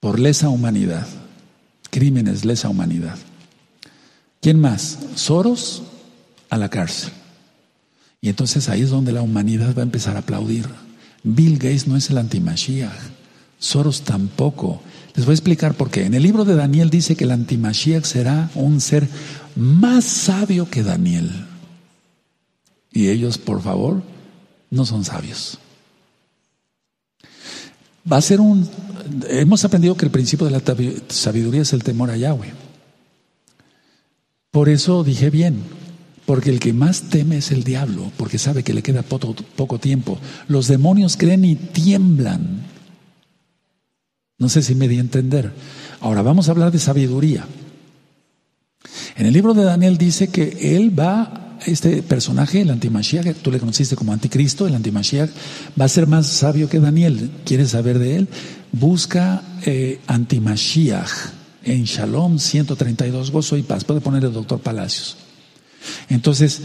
[0.00, 1.06] Por lesa humanidad.
[1.90, 3.16] Crímenes, lesa humanidad.
[4.40, 4.98] ¿Quién más?
[5.14, 5.82] Soros
[6.50, 7.12] a la cárcel.
[8.20, 10.66] Y entonces ahí es donde la humanidad va a empezar a aplaudir.
[11.22, 12.92] Bill Gates no es el antimashiach,
[13.58, 14.82] Soros tampoco.
[15.14, 16.04] Les voy a explicar por qué.
[16.04, 19.08] En el libro de Daniel dice que el antimashiach será un ser
[19.56, 21.46] más sabio que Daniel.
[22.92, 24.02] Y ellos, por favor,
[24.70, 25.58] no son sabios.
[28.10, 28.68] Va a ser un...
[29.28, 30.62] Hemos aprendido que el principio de la
[31.08, 32.52] sabiduría es el temor a Yahweh.
[34.50, 35.62] Por eso dije bien,
[36.24, 40.18] porque el que más teme es el diablo, porque sabe que le queda poco, tiempo.
[40.48, 42.64] Los demonios creen y tiemblan.
[44.38, 45.52] No sé si me di a entender.
[46.00, 47.46] Ahora vamos a hablar de sabiduría.
[49.16, 53.58] En el libro de Daniel dice que él va, este personaje, el antimashiach, tú le
[53.58, 55.30] conociste como anticristo, el antimashiach,
[55.80, 57.30] va a ser más sabio que Daniel.
[57.44, 58.28] ¿Quieres saber de él?
[58.72, 61.10] Busca eh, antimashiach
[61.64, 63.84] en Shalom 132, gozo y paz.
[63.84, 65.16] Puede poner el doctor Palacios.
[66.08, 66.60] Entonces,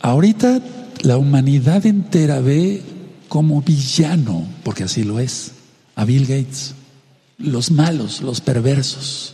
[0.00, 0.60] ahorita
[1.02, 2.82] la humanidad entera ve
[3.28, 5.52] como villano, porque así lo es,
[5.96, 6.74] a Bill Gates,
[7.38, 9.33] los malos, los perversos.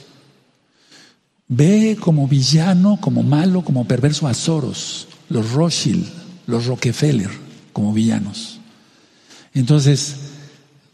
[1.53, 6.07] Ve como villano, como malo, como perverso a Soros, los Rothschild,
[6.47, 7.31] los Rockefeller,
[7.73, 8.61] como villanos.
[9.53, 10.15] Entonces,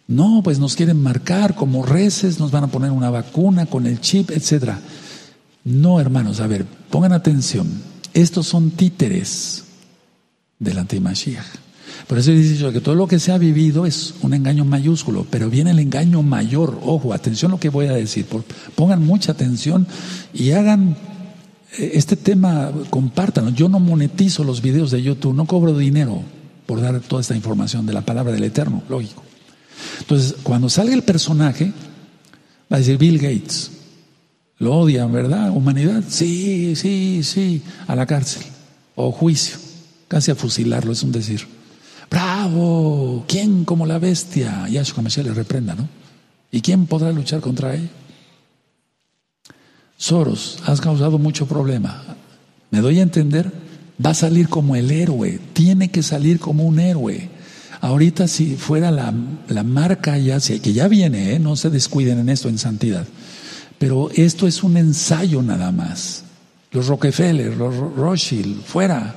[0.08, 4.00] no, pues nos quieren marcar como reces, nos van a poner una vacuna con el
[4.00, 4.80] chip, etcétera.
[5.62, 7.68] No, hermanos, a ver, pongan atención.
[8.14, 9.64] Estos son títeres
[10.58, 11.65] del antimashiach.
[12.06, 15.26] Por eso dice yo que todo lo que se ha vivido es un engaño mayúsculo,
[15.28, 16.78] pero viene el engaño mayor.
[16.82, 18.26] Ojo, atención a lo que voy a decir.
[18.76, 19.86] Pongan mucha atención
[20.32, 20.96] y hagan
[21.78, 23.50] eh, este tema, compártanlo.
[23.50, 26.22] Yo no monetizo los videos de YouTube, no cobro dinero
[26.64, 29.24] por dar toda esta información de la palabra del Eterno, lógico.
[30.00, 31.72] Entonces, cuando salga el personaje,
[32.72, 33.72] va a decir Bill Gates.
[34.58, 35.50] Lo odian, ¿verdad?
[35.50, 38.42] Humanidad, sí, sí, sí, a la cárcel
[38.94, 39.58] o juicio,
[40.08, 41.55] casi a fusilarlo, es un decir.
[43.26, 44.68] ¿Quién como la bestia?
[44.68, 45.88] Yahshua Mashiach le reprenda, ¿no?
[46.50, 47.88] ¿Y quién podrá luchar contra él?
[49.96, 52.02] Soros, has causado mucho problema.
[52.70, 53.50] ¿Me doy a entender?
[54.04, 57.30] Va a salir como el héroe, tiene que salir como un héroe.
[57.80, 59.12] Ahorita si fuera la,
[59.62, 61.38] marca ya, que ya viene, ¿eh?
[61.38, 63.06] no se descuiden en esto, en santidad.
[63.78, 66.24] Pero esto es un ensayo nada más.
[66.72, 69.14] Los Rockefeller, los Rothschild, fuera.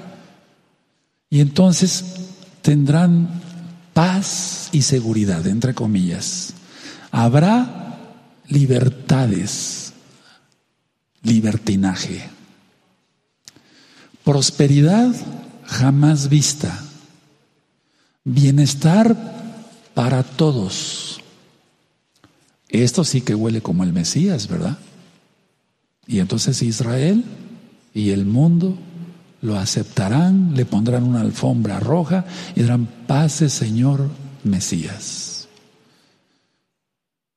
[1.29, 2.28] Y entonces
[2.61, 3.29] tendrán
[3.93, 6.53] paz y seguridad, entre comillas.
[7.11, 7.97] Habrá
[8.47, 9.93] libertades,
[11.23, 12.29] libertinaje.
[14.23, 15.13] Prosperidad
[15.65, 16.85] jamás vista
[18.31, 19.15] Bienestar
[19.95, 21.19] para todos.
[22.67, 24.77] Esto sí que huele como el Mesías, ¿verdad?
[26.05, 27.23] Y entonces Israel
[27.93, 28.77] y el mundo
[29.41, 32.25] lo aceptarán, le pondrán una alfombra roja
[32.55, 34.09] y dirán, pase Señor
[34.43, 35.47] Mesías.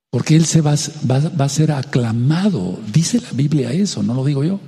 [0.09, 0.75] Porque Él se va,
[1.09, 2.79] va, a ser aclamado.
[2.93, 4.59] Dice la Biblia eso, no lo digo yo.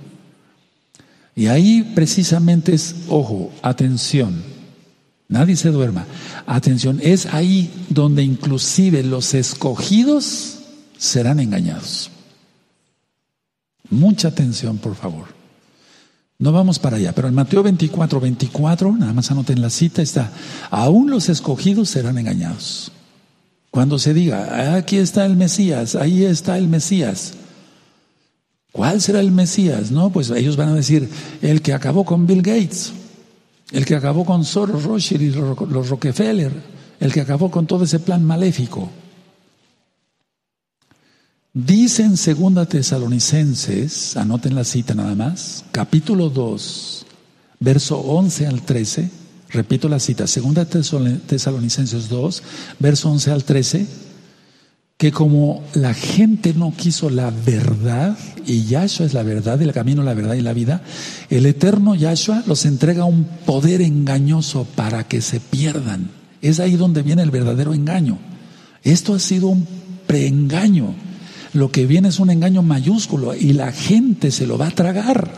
[1.35, 4.41] Y ahí precisamente es, ojo, atención.
[5.27, 6.05] Nadie se duerma.
[6.47, 10.59] Atención, es ahí donde inclusive los escogidos
[10.97, 12.09] serán engañados.
[13.89, 15.44] Mucha atención, por favor.
[16.37, 20.31] No vamos para allá, pero en Mateo 24, 24, nada más anoten la cita, está,
[20.69, 22.91] aún los escogidos serán engañados.
[23.71, 27.33] Cuando se diga, aquí está el Mesías, ahí está el Mesías.
[28.71, 29.91] ¿Cuál será el Mesías?
[29.91, 31.09] No, pues ellos van a decir,
[31.41, 32.93] el que acabó con Bill Gates
[33.71, 36.51] el que acabó con Soros, Rothschild y los Rockefeller,
[36.99, 38.89] el que acabó con todo ese plan maléfico.
[41.55, 47.05] Dice en Segunda Tesalonicenses, anoten la cita nada más, capítulo 2,
[47.61, 49.09] verso 11 al 13,
[49.51, 52.43] repito la cita, Segunda Tesalonicenses 2,
[52.77, 53.87] verso 11 al 13,
[54.97, 60.03] que como la gente no quiso la verdad, y Yahshua es la verdad, el camino,
[60.03, 60.81] la verdad y la vida,
[61.29, 66.11] el eterno Yahshua los entrega un poder engañoso para que se pierdan.
[66.41, 68.19] Es ahí donde viene el verdadero engaño.
[68.83, 69.65] Esto ha sido un
[70.05, 71.04] preengaño.
[71.55, 75.31] Lo que viene es un engaño mayúsculo y la gente se lo va a tragar.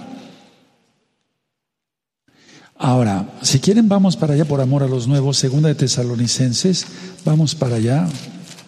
[2.76, 6.88] Ahora, si quieren vamos para allá por amor a los nuevos, segunda de Tesalonicenses,
[7.24, 8.08] vamos para allá,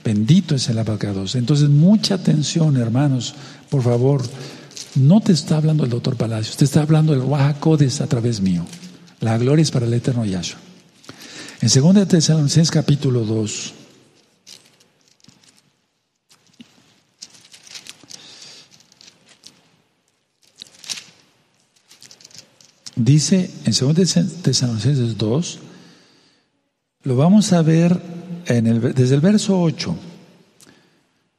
[0.04, 1.36] Bendito es el abacados.
[1.36, 3.34] Entonces, mucha atención, hermanos,
[3.70, 4.22] por favor.
[4.96, 8.66] No te está hablando el doctor Palacios, te está hablando el Wahakodes a través mío.
[9.20, 10.60] La gloria es para el eterno Yahshua.
[11.62, 13.74] En 2 Tesalonicenses capítulo 2.
[23.00, 23.96] Dice en 2
[24.42, 25.60] Tesalonicenses 2,
[27.04, 27.98] lo vamos a ver
[28.46, 29.96] desde el verso 8,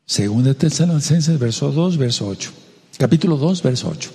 [0.06, 2.50] según Tesalonicenses, verso 2, verso 8,
[2.96, 4.10] capítulo 2, verso 8.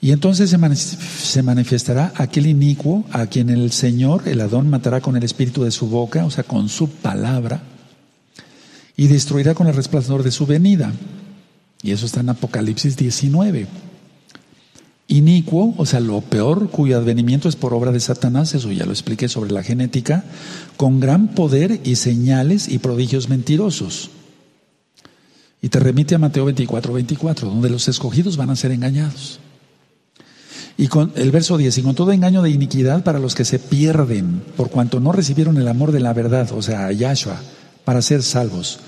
[0.00, 5.22] Y entonces se manifestará aquel inicuo a quien el Señor, el Adón, matará con el
[5.22, 7.62] espíritu de su boca, o sea, con su palabra,
[8.96, 10.92] y destruirá con el resplandor de su venida.
[11.80, 13.91] Y eso está en Apocalipsis 19
[15.12, 18.92] inicuo, o sea, lo peor, cuyo advenimiento es por obra de Satanás, eso ya lo
[18.92, 20.24] expliqué sobre la genética,
[20.76, 24.10] con gran poder y señales y prodigios mentirosos.
[25.60, 29.38] Y te remite a Mateo 24, 24, donde los escogidos van a ser engañados.
[30.78, 33.58] Y con el verso 10, y con todo engaño de iniquidad para los que se
[33.58, 37.40] pierden, por cuanto no recibieron el amor de la verdad, o sea, a Yahshua,
[37.84, 38.80] para ser salvos.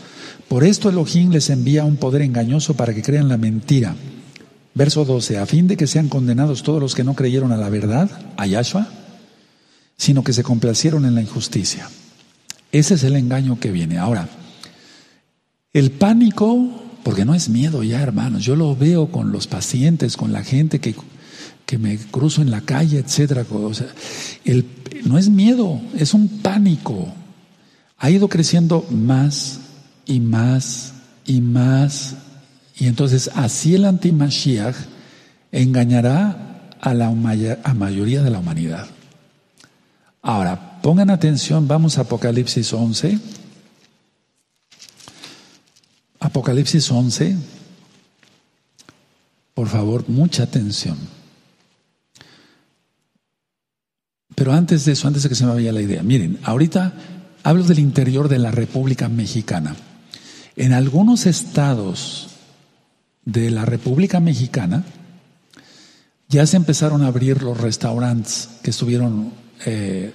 [0.48, 3.94] Por esto Elohim les envía un poder engañoso para que crean la mentira.
[4.74, 7.68] Verso 12, a fin de que sean condenados todos los que no creyeron a la
[7.68, 8.88] verdad, a Yahshua,
[9.96, 11.88] sino que se complacieron en la injusticia.
[12.72, 13.98] Ese es el engaño que viene.
[13.98, 14.28] Ahora,
[15.72, 16.70] el pánico,
[17.04, 20.80] porque no es miedo ya, hermanos, yo lo veo con los pacientes, con la gente
[20.80, 20.96] que,
[21.66, 23.46] que me cruzo en la calle, etcétera.
[25.04, 27.14] no es miedo, es un pánico.
[27.98, 29.60] Ha ido creciendo más
[30.04, 30.94] y más
[31.26, 32.16] y más.
[32.76, 34.74] Y entonces así el anti-Mashiach
[35.52, 38.86] engañará a la mayoría de la humanidad.
[40.22, 43.18] Ahora, pongan atención, vamos a Apocalipsis 11.
[46.20, 47.36] Apocalipsis 11.
[49.54, 50.96] Por favor, mucha atención.
[54.34, 56.92] Pero antes de eso, antes de que se me vaya la idea, miren, ahorita
[57.44, 59.76] hablo del interior de la República Mexicana.
[60.56, 62.33] En algunos estados
[63.24, 64.84] de la República Mexicana
[66.28, 69.32] ya se empezaron a abrir los restaurantes que estuvieron
[69.66, 70.12] eh,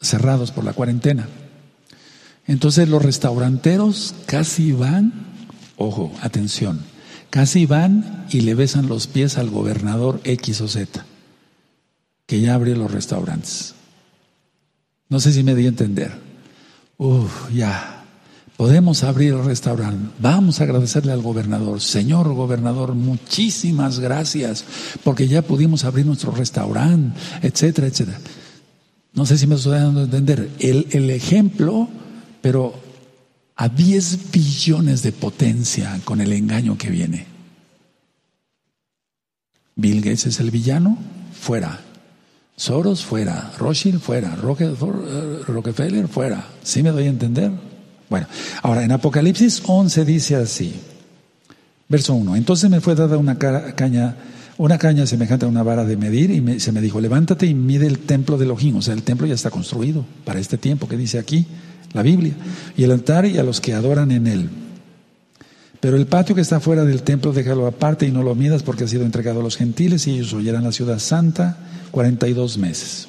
[0.00, 1.28] cerrados por la cuarentena.
[2.46, 5.12] Entonces los restauranteros casi van,
[5.76, 6.80] ojo, atención,
[7.30, 11.04] casi van y le besan los pies al gobernador X o Z,
[12.26, 13.74] que ya abrió los restaurantes.
[15.08, 16.12] No sé si me di a entender.
[16.96, 17.97] Uf, ya,
[18.58, 20.10] podemos abrir el restaurante.
[20.18, 21.80] Vamos a agradecerle al gobernador.
[21.80, 24.64] Señor gobernador, muchísimas gracias,
[25.04, 28.18] porque ya pudimos abrir nuestro restaurante, etcétera, etcétera.
[29.14, 30.50] No sé si me estoy dando a entender.
[30.58, 31.88] El, ejemplo,
[32.42, 32.74] pero
[33.54, 37.26] a 10 billones de potencia con el engaño que viene.
[39.76, 40.98] Bill Gates es el villano,
[41.32, 41.78] fuera.
[42.56, 43.52] Soros, fuera.
[43.56, 44.34] Rothschild, fuera.
[44.34, 46.44] Rockefeller, fuera.
[46.64, 47.67] ¿Sí me doy a entender?
[48.10, 48.26] Bueno,
[48.62, 50.74] ahora en Apocalipsis 11 dice así.
[51.88, 52.36] Verso 1.
[52.36, 54.16] Entonces me fue dada una caña
[54.58, 57.86] una caña semejante a una vara de medir y se me dijo, levántate y mide
[57.86, 58.76] el templo de Elohim.
[58.76, 61.46] O sea, el templo ya está construido para este tiempo que dice aquí
[61.92, 62.34] la Biblia.
[62.76, 64.50] Y el altar y a los que adoran en él.
[65.80, 68.82] Pero el patio que está fuera del templo déjalo aparte y no lo midas porque
[68.82, 71.56] ha sido entregado a los gentiles y ellos oyeran la ciudad santa
[71.92, 73.06] 42 meses.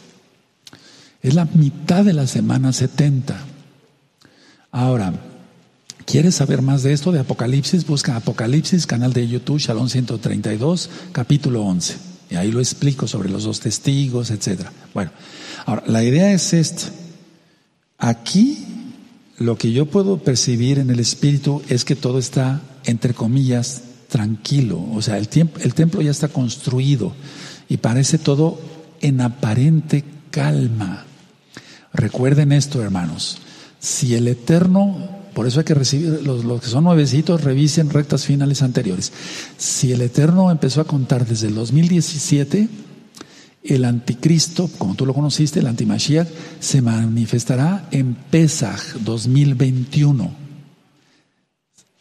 [1.23, 3.35] Es la mitad de la semana 70.
[4.71, 5.13] Ahora,
[6.09, 7.85] ¿Quieres saber más de esto de Apocalipsis?
[7.85, 11.97] Busca Apocalipsis, canal de YouTube, Shalom 132, capítulo 11.
[12.31, 14.69] Y ahí lo explico sobre los dos testigos, etc.
[14.95, 15.11] Bueno,
[15.67, 16.89] ahora, la idea es esta.
[17.99, 18.57] Aquí
[19.37, 24.83] lo que yo puedo percibir en el espíritu es que todo está, entre comillas, tranquilo.
[24.91, 27.13] O sea, el, tiempo, el templo ya está construido
[27.67, 28.59] y parece todo
[29.01, 31.05] en aparente calma.
[31.93, 33.37] Recuerden esto, hermanos.
[33.79, 38.61] Si el Eterno por eso hay que recibir, los, que son nuevecitos, revisen rectas finales
[38.61, 39.13] anteriores.
[39.57, 42.67] Si el Eterno empezó a contar desde el 2017,
[43.63, 46.27] el anticristo, como tú lo conociste, el antimashiach,
[46.59, 50.29] se manifestará en Pesach 2021,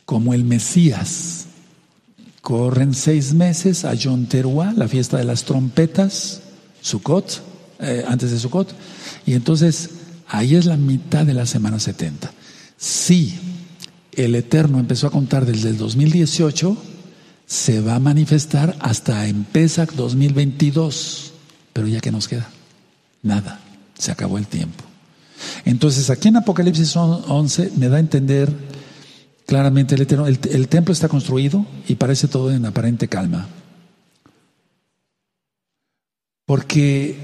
[0.04, 1.46] como el Mesías.
[2.40, 4.26] Corren seis meses a Yom
[4.76, 6.40] la fiesta de las trompetas,
[6.80, 7.42] Sukkot,
[7.80, 8.74] eh, antes de Sukkot,
[9.26, 9.90] y entonces
[10.28, 12.30] ahí es la mitad de la semana 70.
[12.76, 13.38] Si
[14.12, 16.76] el Eterno empezó a contar desde el 2018,
[17.46, 21.32] se va a manifestar hasta en Pesach 2022.
[21.72, 22.48] Pero ya que nos queda,
[23.22, 23.60] nada,
[23.96, 24.84] se acabó el tiempo.
[25.64, 28.52] Entonces, aquí en Apocalipsis 11 me da a entender
[29.46, 33.48] claramente el Eterno, el, el templo está construido y parece todo en aparente calma.
[36.44, 37.16] Porque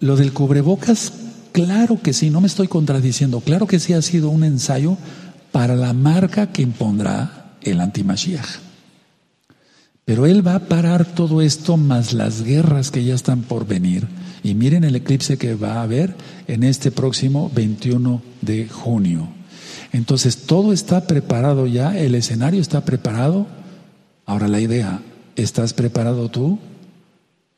[0.00, 1.12] lo del cubrebocas
[1.56, 3.40] Claro que sí, no me estoy contradiciendo.
[3.40, 4.98] Claro que sí ha sido un ensayo
[5.52, 8.58] para la marca que impondrá el antimashiach.
[10.04, 14.06] Pero él va a parar todo esto más las guerras que ya están por venir.
[14.42, 16.14] Y miren el eclipse que va a haber
[16.46, 19.26] en este próximo 21 de junio.
[19.92, 23.46] Entonces todo está preparado ya, el escenario está preparado.
[24.26, 25.00] Ahora la idea,
[25.36, 26.58] ¿estás preparado tú?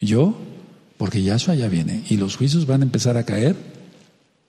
[0.01, 0.39] ¿Yo?
[0.99, 3.77] Porque Yahshua ya viene y los juicios van a empezar a caer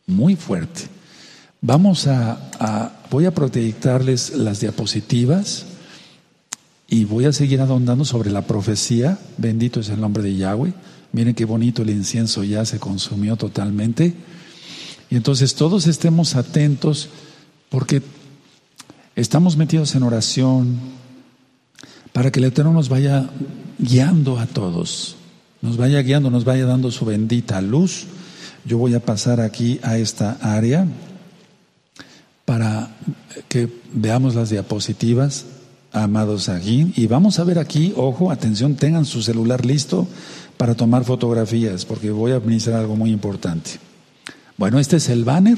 [0.10, 0.82] muy fuerte.
[1.62, 5.66] Vamos a, voy a proyectarles las diapositivas
[6.88, 9.20] y voy a seguir ahondando sobre la profecía.
[9.38, 10.74] Bendito es el nombre de Yahweh.
[11.12, 14.14] Miren qué bonito el incienso ya se consumió totalmente.
[15.10, 17.10] Y entonces todos estemos atentos
[17.70, 18.01] porque
[19.20, 20.80] Estamos metidos en oración
[22.14, 23.30] para que el Eterno nos vaya
[23.78, 25.18] guiando a todos,
[25.62, 28.05] nos vaya guiando, nos vaya dando su bendita luz.
[28.70, 30.86] Yo voy a pasar aquí a esta área
[32.45, 32.95] para
[33.47, 35.47] que veamos las diapositivas,
[35.91, 40.07] amados aquí, y vamos a ver aquí, ojo, atención, tengan su celular listo
[40.55, 43.72] para tomar fotografías, porque voy a administrar algo muy importante.
[44.55, 45.57] Bueno, este es el banner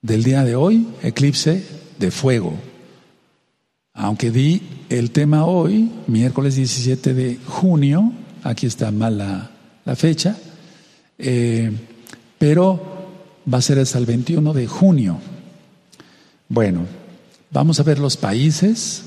[0.00, 1.66] del día de hoy, eclipse
[1.98, 2.54] de fuego.
[3.94, 8.12] Aunque di el tema hoy, miércoles 17 de junio,
[8.44, 10.36] aquí está mal la, fecha,
[11.18, 11.72] eh,
[12.38, 12.80] pero
[13.52, 15.18] va a ser hasta el 21 de junio.
[16.48, 16.86] Bueno,
[17.50, 19.02] vamos a ver los países.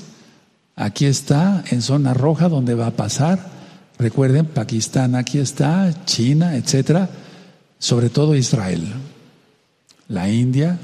[0.76, 3.50] Aquí está en zona roja donde va a pasar.
[3.98, 7.10] Recuerden, Pakistán aquí está, China, etcétera,
[7.78, 8.86] sobre todo Israel.
[10.08, 10.78] La India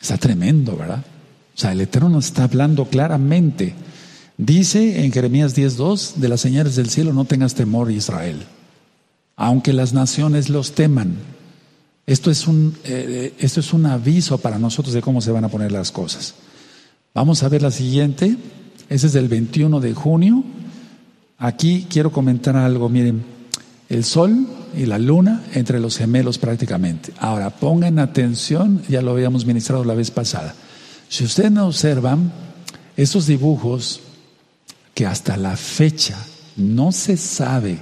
[0.00, 1.04] está tremendo, ¿verdad?
[1.54, 3.74] O sea, el Eterno nos está hablando claramente.
[4.38, 8.42] Dice en Jeremías 10:2, de las señales del cielo no tengas temor, Israel,
[9.42, 11.16] aunque las naciones los teman.
[12.06, 15.48] Esto es un, eh, esto es un aviso para nosotros de cómo se van a
[15.48, 16.34] poner las cosas.
[17.12, 18.36] Vamos a ver la siguiente.
[18.88, 20.44] Ese es del 21 de junio
[21.42, 23.24] Aquí quiero comentar algo, miren,
[23.88, 27.12] el sol y la luna entre los gemelos prácticamente.
[27.18, 30.54] Ahora, pongan atención, ya lo habíamos ministrado la vez pasada.
[31.08, 32.32] Si ustedes no observan,
[32.96, 34.02] esos dibujos
[34.94, 36.16] que hasta la fecha
[36.56, 37.80] no se sabe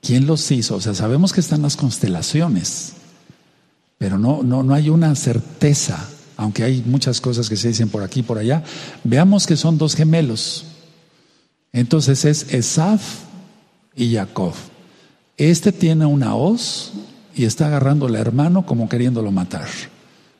[0.00, 2.92] quién los hizo, o sea, sabemos que están las constelaciones,
[3.98, 8.02] pero no, no, no hay una certeza, aunque hay muchas cosas que se dicen por
[8.02, 8.64] aquí y por allá.
[9.04, 10.64] Veamos que son dos gemelos.
[11.72, 13.02] Entonces es Esaf
[13.94, 14.54] y Jacob.
[15.36, 16.92] Este tiene una hoz
[17.34, 19.68] y está agarrando al hermano como queriéndolo matar.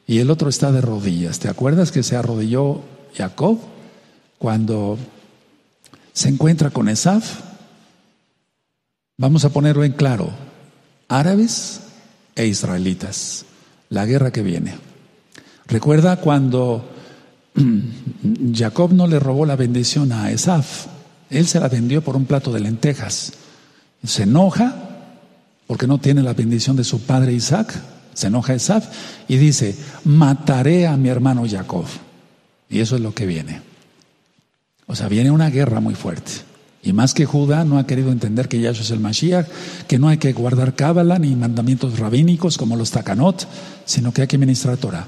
[0.06, 1.38] Y el otro está de rodillas.
[1.38, 2.80] ¿Te acuerdas que se arrodilló
[3.14, 3.58] Jacob
[4.38, 4.98] cuando
[6.12, 7.49] se encuentra con Esaf?
[9.20, 10.30] Vamos a ponerlo en claro.
[11.06, 11.80] Árabes
[12.34, 13.44] e israelitas.
[13.90, 14.78] La guerra que viene.
[15.66, 16.88] Recuerda cuando
[18.54, 20.86] Jacob no le robó la bendición a Esaf
[21.30, 23.32] él se la vendió por un plato de lentejas.
[24.04, 24.74] Se enoja
[25.66, 27.72] porque no tiene la bendición de su padre Isaac.
[28.14, 28.84] Se enoja Isaac
[29.28, 31.84] y dice, mataré a mi hermano Jacob.
[32.68, 33.62] Y eso es lo que viene.
[34.86, 36.32] O sea, viene una guerra muy fuerte.
[36.82, 39.46] Y más que Judá no ha querido entender que Yahshua es el Mashiach,
[39.86, 43.46] que no hay que guardar cábala ni mandamientos rabínicos como los takanot,
[43.84, 45.06] sino que hay que ministrar Torah.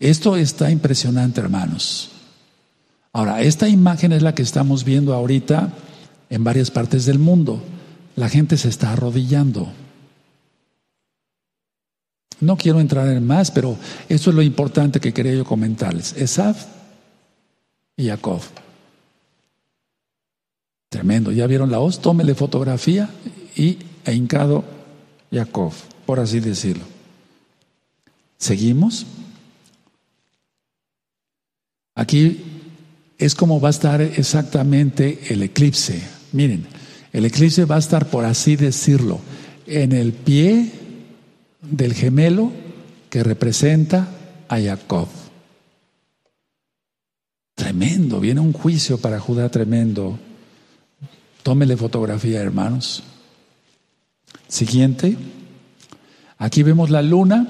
[0.00, 2.10] Esto está impresionante, hermanos.
[3.12, 5.72] Ahora, esta imagen es la que estamos viendo ahorita
[6.30, 7.62] en varias partes del mundo.
[8.14, 9.68] La gente se está arrodillando.
[12.40, 13.76] No quiero entrar en más, pero
[14.08, 16.14] eso es lo importante que quería yo comentarles.
[16.14, 16.66] Esaf
[17.96, 18.40] y Jacob.
[20.88, 21.32] Tremendo.
[21.32, 22.00] ¿Ya vieron la hoz?
[22.00, 23.10] Tómele fotografía
[23.56, 24.64] y e hincado
[25.32, 25.72] Jacob,
[26.04, 26.84] por así decirlo.
[28.38, 29.06] ¿Seguimos?
[31.94, 32.42] Aquí
[33.18, 36.02] es como va a estar exactamente el eclipse.
[36.32, 36.66] Miren,
[37.12, 39.20] el eclipse va a estar, por así decirlo,
[39.66, 40.70] en el pie
[41.62, 42.52] del gemelo
[43.08, 44.08] que representa
[44.48, 45.08] a Jacob.
[47.54, 50.18] Tremendo, viene un juicio para Judá tremendo.
[51.46, 53.04] Tómele fotografía, hermanos.
[54.48, 55.16] Siguiente.
[56.38, 57.46] Aquí vemos la luna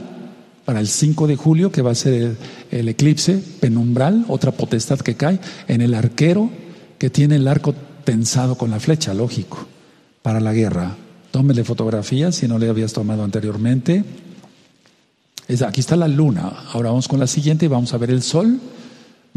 [0.67, 2.37] para el 5 de julio, que va a ser
[2.71, 6.51] el, eclipse penumbral, otra potestad que cae en el arquero
[6.99, 7.75] que tiene el arco
[8.05, 9.67] tensado con la flecha, lógico,
[10.21, 10.95] para la guerra.
[11.31, 14.05] Tómele fotografías si no le habías tomado anteriormente.
[15.49, 16.53] Es, aquí está la luna.
[16.75, 18.61] Ahora vamos con la siguiente y vamos a ver el sol.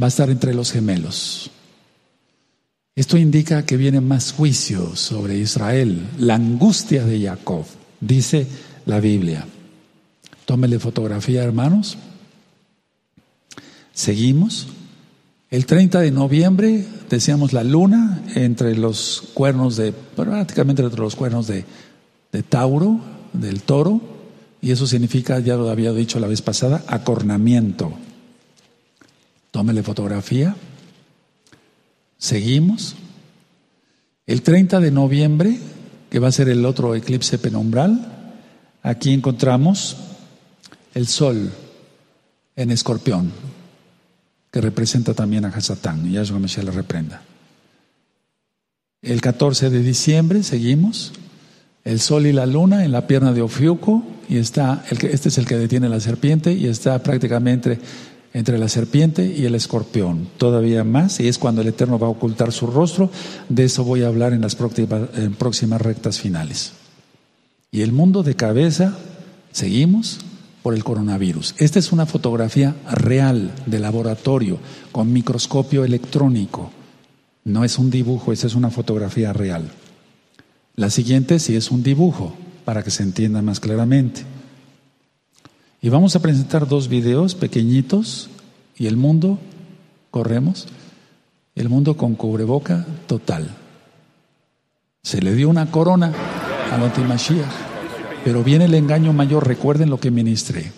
[0.03, 1.49] Va a estar entre los gemelos.
[2.99, 7.63] Esto indica que viene más juicio sobre Israel, la angustia de Jacob,
[8.01, 8.45] dice
[8.85, 9.45] la Biblia.
[10.43, 11.97] Tómele fotografía, hermanos.
[13.93, 14.67] Seguimos.
[15.49, 21.47] El 30 de noviembre decíamos la luna entre los cuernos de, prácticamente entre los cuernos
[21.47, 21.63] de,
[22.33, 22.99] de Tauro,
[23.31, 24.01] del toro,
[24.61, 27.93] y eso significa, ya lo había dicho la vez pasada, acornamiento.
[29.51, 30.53] Tómele fotografía.
[32.19, 32.95] Seguimos.
[34.27, 35.57] El 30 de noviembre,
[36.11, 38.35] que va a ser el otro eclipse penumbral,
[38.83, 39.95] aquí encontramos
[40.93, 41.49] el sol
[42.57, 43.31] en escorpión,
[44.51, 47.21] que representa también a Hasatán, y Yahshua Mashiach le reprenda.
[49.01, 51.13] El 14 de diciembre seguimos,
[51.85, 55.45] el sol y la luna en la pierna de Ofiuco, y está, este es el
[55.45, 57.79] que detiene la serpiente, y está prácticamente
[58.33, 62.11] entre la serpiente y el escorpión, todavía más, y es cuando el Eterno va a
[62.11, 63.09] ocultar su rostro.
[63.49, 66.73] De eso voy a hablar en las próximas, rectas finales.
[67.71, 68.97] Y el mundo de cabeza,
[69.51, 70.19] seguimos
[70.61, 71.55] por el coronavirus.
[71.57, 74.59] Esta es una fotografía real de laboratorio
[74.91, 76.71] con microscopio electrónico.
[77.45, 79.71] No es un dibujo, esta es una fotografía real.
[80.75, 82.35] La siguiente sí es un dibujo,
[82.65, 84.21] para que se entienda más claramente.
[85.81, 88.29] Y vamos a presentar dos videos pequeñitos
[88.77, 89.39] y el mundo,
[90.11, 90.67] corremos,
[91.55, 93.55] el mundo con cubreboca total.
[95.03, 96.13] Se le dio una corona
[96.71, 97.47] a Mashiach,
[98.25, 100.71] pero viene el engaño mayor, recuerden lo que ministré.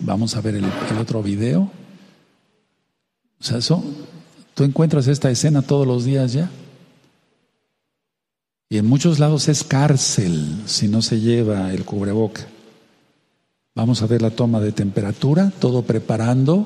[0.00, 1.70] Vamos a ver el, el otro video.
[3.40, 3.82] O sea, eso,
[4.54, 6.50] tú encuentras esta escena todos los días ya.
[8.68, 12.46] Y en muchos lados es cárcel si no se lleva el cubreboca.
[13.76, 16.64] Vamos a ver la toma de temperatura, todo preparando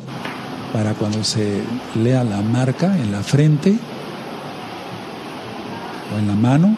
[0.75, 1.63] para cuando se
[1.97, 3.79] lea la marca en la frente
[6.15, 6.77] o en la mano.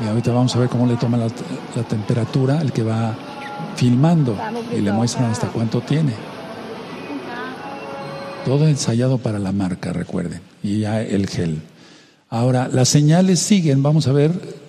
[0.00, 1.28] Y ahorita vamos a ver cómo le toma la,
[1.88, 3.12] temperatura el que va
[3.74, 4.38] filmando
[4.72, 6.12] y le muestran hasta cuánto tiene.
[8.44, 10.40] Todo ensayado para la marca, recuerden.
[10.62, 11.62] Y ya el gel.
[12.30, 14.61] Ahora, las señales siguen, vamos a ver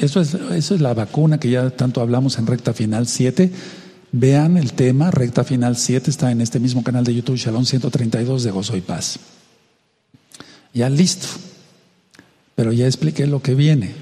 [0.00, 3.50] eso, es, eso es la vacuna que ya tanto hablamos en recta final 7.
[4.12, 8.42] Vean el tema, recta final 7, está en este mismo canal de YouTube, Shalom 132
[8.42, 9.20] de Gozo y Paz.
[10.74, 11.28] Ya listo.
[12.54, 13.94] Pero ya expliqué lo que viene.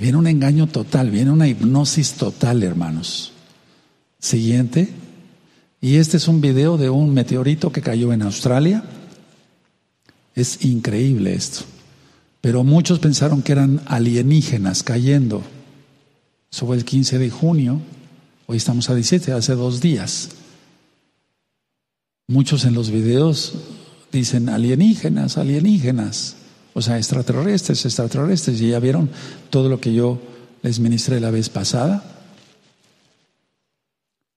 [0.00, 3.32] Viene un engaño total, viene una hipnosis total, hermanos.
[4.18, 4.88] Siguiente.
[5.80, 8.84] Y este es un video de un meteorito que cayó en Australia.
[10.34, 11.64] Es increíble esto.
[12.40, 15.42] Pero muchos pensaron que eran alienígenas cayendo.
[16.52, 17.80] Eso fue el 15 de junio.
[18.46, 20.30] Hoy estamos a 17, hace dos días.
[22.28, 23.54] Muchos en los videos
[24.12, 26.36] dicen alienígenas, alienígenas.
[26.74, 28.60] O sea, extraterrestres, extraterrestres.
[28.60, 29.10] Y ya vieron
[29.50, 30.20] todo lo que yo
[30.62, 32.04] les ministré la vez pasada.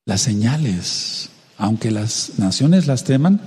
[0.06, 3.42] Las señales, aunque las naciones las teman,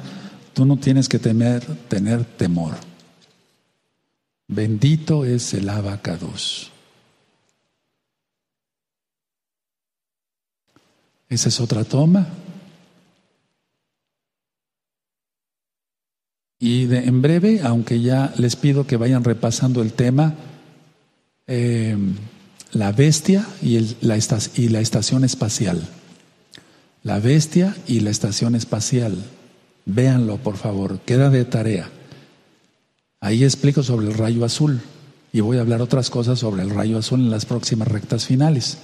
[0.54, 2.74] tú no tienes que temer, tener temor.
[4.54, 6.70] Bendito es el abacados.
[11.30, 12.26] Esa es otra toma.
[16.58, 20.34] Y de, en breve, aunque ya les pido que vayan repasando el tema,
[21.46, 21.96] eh,
[22.72, 24.18] la bestia y, la
[24.54, 25.88] y la estación espacial.
[27.04, 29.16] La bestia y la estación espacial.
[29.86, 32.01] Véanlo, por favor, queda de tarea.
[33.22, 34.80] Ahí explico sobre el rayo azul
[35.32, 38.78] y voy a hablar otras cosas sobre el rayo azul en las próximas rectas finales.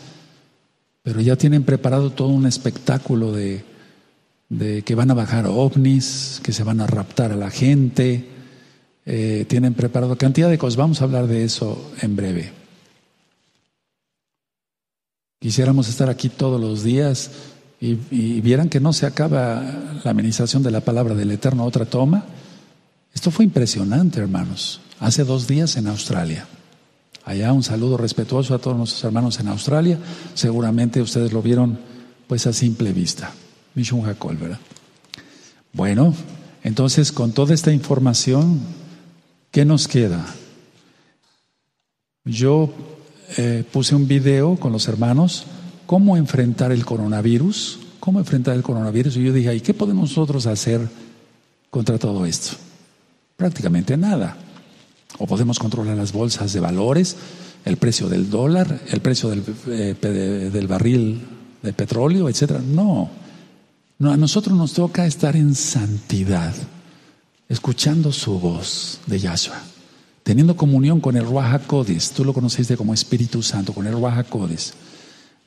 [1.02, 3.64] Pero ya tienen preparado todo un espectáculo de,
[4.84, 8.28] que van a bajar ovnis, que se van a raptar a la gente.
[9.06, 10.76] Eh, tienen preparado cantidad de cosas.
[10.76, 12.52] Vamos a hablar de eso en breve.
[15.40, 17.32] Quisiéramos estar aquí todos los días
[17.80, 19.64] y, y vieran que no se acaba
[20.04, 22.24] la administración de la palabra del Eterno otra toma.
[23.14, 24.80] Esto fue impresionante, hermanos.
[25.00, 26.46] Hace dos días en Australia.
[27.24, 29.98] Allá un saludo respetuoso a todos nuestros hermanos en Australia.
[30.34, 31.78] Seguramente ustedes lo vieron
[32.26, 33.32] pues a simple vista.
[33.74, 34.58] Mishun Hakol, ¿verdad?
[35.72, 36.14] Bueno,
[36.62, 38.60] entonces con toda esta información,
[39.50, 40.24] ¿qué nos queda?
[42.24, 42.72] Yo
[43.36, 45.44] eh, puse un video con los hermanos,
[45.86, 50.46] cómo enfrentar el coronavirus, cómo enfrentar el coronavirus, y yo dije, ¿y qué podemos nosotros
[50.46, 50.80] hacer
[51.70, 52.56] contra todo esto?
[53.38, 54.36] Prácticamente nada.
[55.18, 57.14] O podemos controlar las bolsas de valores,
[57.64, 61.20] el precio del dólar, el precio del, eh, del barril
[61.62, 62.60] de petróleo, etcétera.
[62.60, 63.08] No.
[64.00, 66.52] A nosotros nos toca estar en santidad,
[67.48, 69.62] escuchando su voz de Yahshua,
[70.24, 71.62] teniendo comunión con el Ruach.
[72.16, 74.74] Tú lo conociste como Espíritu Santo, con el Ruach Codis.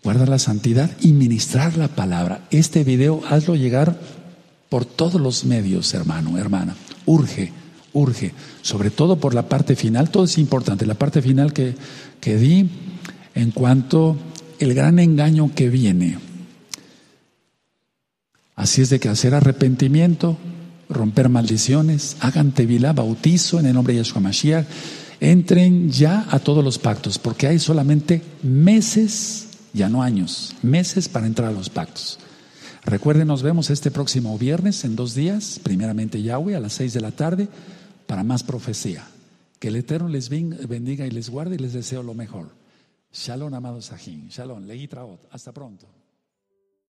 [0.01, 2.47] Guardar la santidad y ministrar la palabra.
[2.51, 3.99] Este video hazlo llegar
[4.69, 6.77] por todos los medios, hermano, hermana.
[7.05, 7.59] Urge
[7.93, 11.75] urge, sobre todo por la parte final, todo es importante, la parte final que,
[12.19, 12.69] que di
[13.35, 14.17] en cuanto
[14.59, 16.17] el gran engaño que viene.
[18.55, 20.37] Así es de que hacer arrepentimiento,
[20.89, 24.67] romper maldiciones, hagan tevilá, bautizo en el nombre de Yeshua Mashiach,
[25.19, 31.27] entren ya a todos los pactos, porque hay solamente meses, ya no años, meses para
[31.27, 32.19] entrar a los pactos.
[32.83, 37.01] Recuerden, nos vemos este próximo viernes en dos días, primeramente Yahweh a las seis de
[37.01, 37.47] la tarde
[38.11, 39.07] para más profecía.
[39.57, 42.49] Que el Eterno les bendiga y les guarde y les deseo lo mejor.
[43.13, 44.27] Shalom, amados Sajín.
[44.27, 45.29] Shalom, Legitraot.
[45.31, 45.87] Hasta pronto.